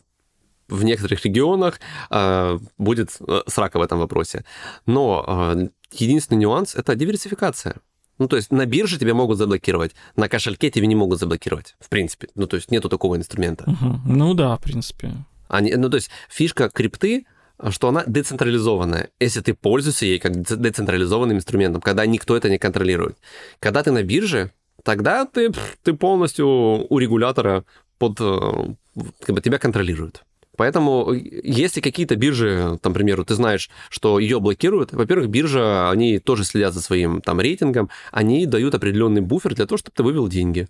в 0.69 0.83
некоторых 0.83 1.25
регионах 1.25 1.79
э, 2.11 2.59
будет 2.77 3.17
э, 3.19 3.41
срака 3.47 3.79
в 3.79 3.81
этом 3.81 3.99
вопросе. 3.99 4.45
Но 4.85 5.25
э, 5.27 5.69
единственный 5.91 6.37
нюанс– 6.37 6.75
это 6.75 6.95
диверсификация. 6.95 7.75
Ну, 8.17 8.27
то 8.27 8.35
есть 8.35 8.51
на 8.51 8.65
бирже 8.65 8.99
тебя 8.99 9.13
могут 9.13 9.37
заблокировать, 9.37 9.95
на 10.15 10.27
кошельке 10.27 10.69
тебя 10.69 10.87
не 10.87 10.95
могут 10.95 11.19
заблокировать, 11.19 11.75
в 11.79 11.89
принципе. 11.89 12.27
Ну, 12.35 12.47
то 12.47 12.57
есть 12.57 12.69
нету 12.69 12.89
такого 12.89 13.15
инструмента. 13.15 13.63
Угу. 13.63 14.01
Ну 14.05 14.33
да, 14.33 14.57
в 14.57 14.61
принципе. 14.61 15.13
Они, 15.47 15.73
ну, 15.73 15.89
то 15.89 15.95
есть 15.95 16.09
фишка 16.29 16.69
крипты, 16.69 17.25
что 17.69 17.87
она 17.87 18.03
децентрализованная, 18.05 19.09
если 19.19 19.41
ты 19.41 19.53
пользуешься 19.53 20.05
ей 20.05 20.19
как 20.19 20.41
децентрализованным 20.41 21.37
инструментом, 21.37 21.81
когда 21.81 22.05
никто 22.05 22.35
это 22.35 22.49
не 22.49 22.57
контролирует. 22.57 23.17
Когда 23.59 23.83
ты 23.83 23.91
на 23.91 24.03
бирже, 24.03 24.51
тогда 24.83 25.25
ты, 25.25 25.51
ты 25.83 25.93
полностью 25.93 26.47
у 26.47 26.99
регулятора 26.99 27.65
под, 27.97 28.17
э, 28.19 28.75
как 29.21 29.35
бы 29.35 29.41
тебя 29.41 29.59
контролируют. 29.59 30.23
Поэтому, 30.59 31.13
если 31.13 31.79
какие-то 31.79 32.17
биржи, 32.17 32.77
там, 32.81 32.91
к 32.91 32.95
примеру, 32.97 33.23
ты 33.23 33.33
знаешь, 33.33 33.69
что 33.89 34.19
ее 34.19 34.41
блокируют, 34.41 34.91
во-первых, 34.91 35.29
биржа, 35.29 35.89
они 35.89 36.19
тоже 36.19 36.43
следят 36.43 36.73
за 36.73 36.81
своим 36.81 37.21
там 37.21 37.39
рейтингом, 37.39 37.89
они 38.11 38.45
дают 38.45 38.75
определенный 38.75 39.21
буфер 39.21 39.55
для 39.55 39.65
того, 39.65 39.77
чтобы 39.77 39.93
ты 39.95 40.03
вывел 40.03 40.27
деньги. 40.27 40.67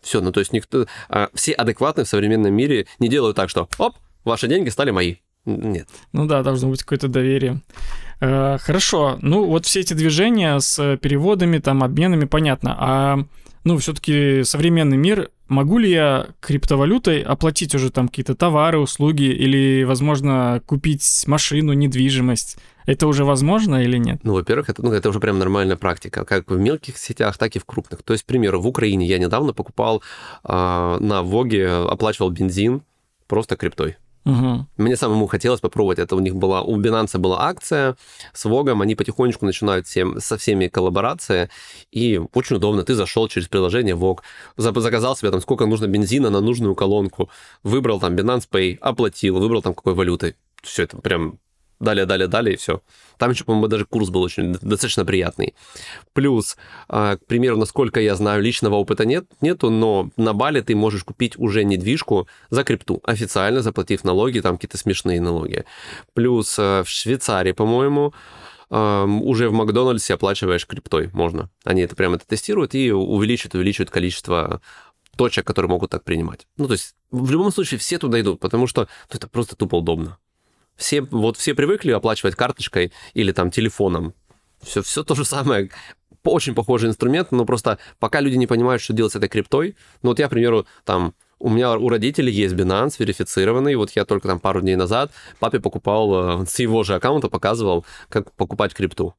Все, 0.00 0.22
ну 0.22 0.32
то 0.32 0.40
есть 0.40 0.54
никто, 0.54 0.86
а, 1.10 1.28
все 1.34 1.52
адекватные 1.52 2.06
в 2.06 2.08
современном 2.08 2.54
мире 2.54 2.86
не 3.00 3.08
делают 3.10 3.36
так, 3.36 3.50
что 3.50 3.68
оп, 3.76 3.96
ваши 4.24 4.48
деньги 4.48 4.70
стали 4.70 4.92
мои. 4.92 5.16
Нет. 5.44 5.88
Ну 6.14 6.24
да, 6.24 6.42
должно 6.42 6.70
быть 6.70 6.82
какое-то 6.82 7.08
доверие. 7.08 7.60
Э, 8.20 8.56
хорошо, 8.58 9.18
ну 9.20 9.44
вот 9.44 9.66
все 9.66 9.80
эти 9.80 9.92
движения 9.92 10.58
с 10.58 10.96
переводами, 11.02 11.58
там, 11.58 11.84
обменами, 11.84 12.24
понятно. 12.24 12.76
А 12.78 13.18
ну, 13.64 13.78
все-таки 13.78 14.42
современный 14.44 14.96
мир, 14.96 15.30
могу 15.52 15.78
ли 15.78 15.90
я 15.90 16.26
криптовалютой 16.40 17.22
оплатить 17.22 17.74
уже 17.74 17.90
там 17.90 18.08
какие-то 18.08 18.34
товары, 18.34 18.78
услуги 18.78 19.24
или, 19.24 19.84
возможно, 19.84 20.60
купить 20.66 21.24
машину, 21.26 21.72
недвижимость? 21.72 22.56
Это 22.86 23.06
уже 23.06 23.24
возможно 23.24 23.82
или 23.82 23.96
нет? 23.96 24.20
Ну, 24.24 24.32
во-первых, 24.32 24.68
это, 24.68 24.82
ну, 24.82 24.92
это 24.92 25.08
уже 25.08 25.20
прям 25.20 25.38
нормальная 25.38 25.76
практика, 25.76 26.24
как 26.24 26.50
в 26.50 26.58
мелких 26.58 26.98
сетях, 26.98 27.38
так 27.38 27.54
и 27.54 27.58
в 27.60 27.64
крупных. 27.64 28.02
То 28.02 28.12
есть, 28.12 28.24
к 28.24 28.26
примеру, 28.26 28.60
в 28.60 28.66
Украине 28.66 29.06
я 29.06 29.18
недавно 29.18 29.52
покупал 29.52 30.02
э, 30.42 30.96
на 31.00 31.22
Воге, 31.22 31.68
оплачивал 31.68 32.30
бензин 32.30 32.82
просто 33.28 33.56
криптой. 33.56 33.96
Угу. 34.24 34.66
Мне 34.76 34.96
самому 34.96 35.26
хотелось 35.26 35.60
попробовать. 35.60 35.98
Это 35.98 36.14
у 36.14 36.20
них 36.20 36.36
была, 36.36 36.62
у 36.62 36.80
Binance 36.80 37.18
была 37.18 37.42
акция 37.42 37.96
с 38.32 38.44
Вогом, 38.44 38.80
они 38.80 38.94
потихонечку 38.94 39.46
начинают 39.46 39.86
всем, 39.86 40.20
со 40.20 40.36
всеми 40.36 40.68
коллаборации, 40.68 41.50
и 41.90 42.20
очень 42.32 42.56
удобно. 42.56 42.84
Ты 42.84 42.94
зашел 42.94 43.28
через 43.28 43.48
приложение 43.48 43.94
Вог, 43.94 44.22
заказал 44.56 45.16
себе 45.16 45.30
там 45.30 45.40
сколько 45.40 45.66
нужно 45.66 45.86
бензина 45.86 46.30
на 46.30 46.40
нужную 46.40 46.74
колонку, 46.74 47.30
выбрал 47.62 47.98
там 48.00 48.14
Binance 48.14 48.48
Pay, 48.50 48.78
оплатил, 48.80 49.38
выбрал 49.38 49.62
там 49.62 49.74
какой 49.74 49.94
валютой. 49.94 50.36
Все 50.62 50.84
это 50.84 50.98
прям 50.98 51.38
далее, 51.82 52.06
далее, 52.06 52.28
далее, 52.28 52.54
и 52.54 52.56
все. 52.56 52.80
Там 53.18 53.30
еще, 53.30 53.44
по-моему, 53.44 53.68
даже 53.68 53.84
курс 53.84 54.10
был 54.10 54.22
очень 54.22 54.52
достаточно 54.52 55.04
приятный. 55.04 55.54
Плюс, 56.12 56.56
а, 56.88 57.16
к 57.16 57.26
примеру, 57.26 57.56
насколько 57.56 58.00
я 58.00 58.14
знаю, 58.14 58.42
личного 58.42 58.76
опыта 58.76 59.04
нет, 59.04 59.26
нету, 59.40 59.70
но 59.70 60.10
на 60.16 60.32
Бали 60.32 60.60
ты 60.60 60.74
можешь 60.74 61.04
купить 61.04 61.38
уже 61.38 61.64
недвижку 61.64 62.28
за 62.50 62.64
крипту, 62.64 63.00
официально 63.04 63.62
заплатив 63.62 64.04
налоги, 64.04 64.40
там 64.40 64.56
какие-то 64.56 64.78
смешные 64.78 65.20
налоги. 65.20 65.64
Плюс 66.14 66.56
а, 66.58 66.82
в 66.82 66.88
Швейцарии, 66.88 67.52
по-моему, 67.52 68.14
уже 68.70 69.50
в 69.50 69.52
Макдональдсе 69.52 70.14
оплачиваешь 70.14 70.66
криптой, 70.66 71.10
можно. 71.12 71.50
Они 71.62 71.82
это 71.82 71.94
прямо 71.94 72.16
это 72.16 72.26
тестируют 72.26 72.74
и 72.74 72.90
увеличивают, 72.90 73.54
увеличивают 73.54 73.90
количество 73.90 74.62
точек, 75.16 75.46
которые 75.46 75.68
могут 75.68 75.90
так 75.90 76.04
принимать. 76.04 76.46
Ну, 76.56 76.66
то 76.66 76.72
есть, 76.72 76.94
в 77.10 77.30
любом 77.30 77.52
случае, 77.52 77.78
все 77.78 77.98
туда 77.98 78.20
идут, 78.20 78.40
потому 78.40 78.66
что 78.66 78.88
ну, 79.10 79.16
это 79.16 79.28
просто 79.28 79.56
тупо 79.56 79.76
удобно. 79.76 80.18
Все, 80.76 81.02
вот 81.02 81.36
все 81.36 81.54
привыкли 81.54 81.92
оплачивать 81.92 82.34
карточкой 82.34 82.92
или 83.14 83.32
там 83.32 83.50
телефоном. 83.50 84.14
Все, 84.62 84.82
все 84.82 85.04
то 85.04 85.14
же 85.14 85.24
самое. 85.24 85.70
Очень 86.24 86.54
похожий 86.54 86.88
инструмент, 86.88 87.32
но 87.32 87.44
просто 87.44 87.78
пока 87.98 88.20
люди 88.20 88.36
не 88.36 88.46
понимают, 88.46 88.80
что 88.80 88.92
делать 88.92 89.12
с 89.12 89.16
этой 89.16 89.28
криптой. 89.28 89.76
Ну 90.02 90.10
вот 90.10 90.18
я, 90.18 90.28
к 90.28 90.30
примеру, 90.30 90.66
там 90.84 91.14
у 91.42 91.50
меня 91.50 91.76
у 91.76 91.88
родителей 91.88 92.32
есть 92.32 92.54
Binance 92.54 92.94
верифицированный. 92.98 93.74
Вот 93.74 93.90
я 93.90 94.04
только 94.04 94.28
там 94.28 94.38
пару 94.38 94.60
дней 94.60 94.76
назад 94.76 95.10
папе 95.40 95.58
покупал 95.58 96.42
э, 96.42 96.46
с 96.46 96.58
его 96.60 96.84
же 96.84 96.94
аккаунта, 96.94 97.28
показывал, 97.28 97.84
как 98.08 98.32
покупать 98.32 98.74
крипту. 98.74 99.14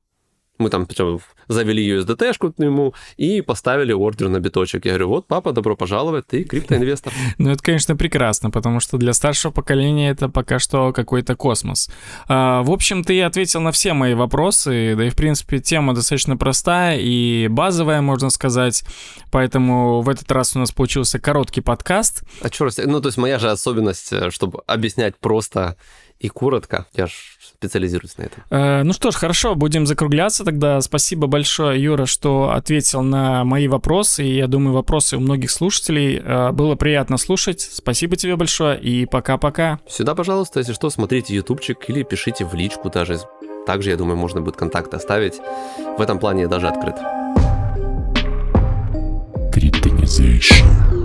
Мы 0.59 0.69
там 0.69 0.85
причем 0.85 1.19
завели 1.47 1.97
USDT-шку 1.97 2.53
к 2.53 2.59
нему 2.59 2.93
и 3.17 3.41
поставили 3.41 3.91
ордер 3.91 4.29
на 4.29 4.39
биточек. 4.39 4.85
Я 4.85 4.91
говорю, 4.91 5.09
вот, 5.09 5.27
папа, 5.27 5.51
добро 5.51 5.75
пожаловать, 5.75 6.27
ты 6.27 6.43
криптоинвестор. 6.43 7.11
Ну, 7.37 7.49
это, 7.51 7.63
конечно, 7.63 7.95
прекрасно, 7.95 8.51
потому 8.51 8.79
что 8.79 8.97
для 8.97 9.13
старшего 9.13 9.51
поколения 9.51 10.11
это 10.11 10.29
пока 10.29 10.59
что 10.59 10.93
какой-то 10.93 11.35
космос. 11.35 11.89
А, 12.27 12.61
в 12.61 12.71
общем, 12.71 13.03
ты 13.03 13.21
ответил 13.23 13.61
на 13.61 13.71
все 13.71 13.93
мои 13.93 14.13
вопросы, 14.13 14.95
да 14.95 15.05
и, 15.05 15.09
в 15.09 15.15
принципе, 15.15 15.59
тема 15.59 15.93
достаточно 15.95 16.37
простая 16.37 16.99
и 16.99 17.47
базовая, 17.49 18.01
можно 18.01 18.29
сказать, 18.29 18.83
поэтому 19.31 20.01
в 20.01 20.09
этот 20.09 20.31
раз 20.31 20.55
у 20.55 20.59
нас 20.59 20.71
получился 20.71 21.19
короткий 21.19 21.61
подкаст. 21.61 22.23
А 22.41 22.49
что, 22.49 22.69
ну, 22.85 23.01
то 23.01 23.07
есть 23.07 23.17
моя 23.17 23.39
же 23.39 23.49
особенность, 23.49 24.13
э, 24.13 24.29
чтобы 24.29 24.61
объяснять 24.67 25.17
просто 25.17 25.75
и 26.23 26.29
коротко. 26.29 26.85
Я 26.95 27.05
же 27.07 27.13
специализируюсь 27.41 28.17
на 28.17 28.23
этом. 28.23 28.43
Э, 28.49 28.83
ну 28.83 28.93
что 28.93 29.11
ж, 29.11 29.15
хорошо, 29.15 29.55
будем 29.55 29.85
закругляться 29.85 30.45
тогда. 30.45 30.79
Спасибо 30.81 31.27
большое, 31.27 31.83
Юра, 31.83 32.05
что 32.05 32.51
ответил 32.51 33.01
на 33.01 33.43
мои 33.43 33.67
вопросы. 33.67 34.23
И 34.23 34.37
я 34.37 34.47
думаю, 34.47 34.73
вопросы 34.73 35.17
у 35.17 35.19
многих 35.19 35.51
слушателей. 35.51 36.21
Э, 36.23 36.51
было 36.51 36.75
приятно 36.75 37.17
слушать. 37.17 37.59
Спасибо 37.59 38.15
тебе 38.15 38.37
большое 38.37 38.79
и 38.79 39.05
пока-пока. 39.05 39.79
Сюда, 39.87 40.15
пожалуйста, 40.15 40.59
если 40.59 40.73
что, 40.73 40.89
смотрите 40.89 41.35
ютубчик 41.35 41.89
или 41.89 42.03
пишите 42.03 42.45
в 42.45 42.53
личку 42.53 42.89
даже. 42.89 43.19
Также, 43.67 43.89
я 43.89 43.97
думаю, 43.97 44.15
можно 44.15 44.39
будет 44.39 44.55
контакт 44.55 44.93
оставить. 44.93 45.35
В 45.97 46.01
этом 46.01 46.19
плане 46.19 46.43
я 46.43 46.47
даже 46.47 46.69
открыт. 46.69 46.95
Криптонизация. 49.53 51.02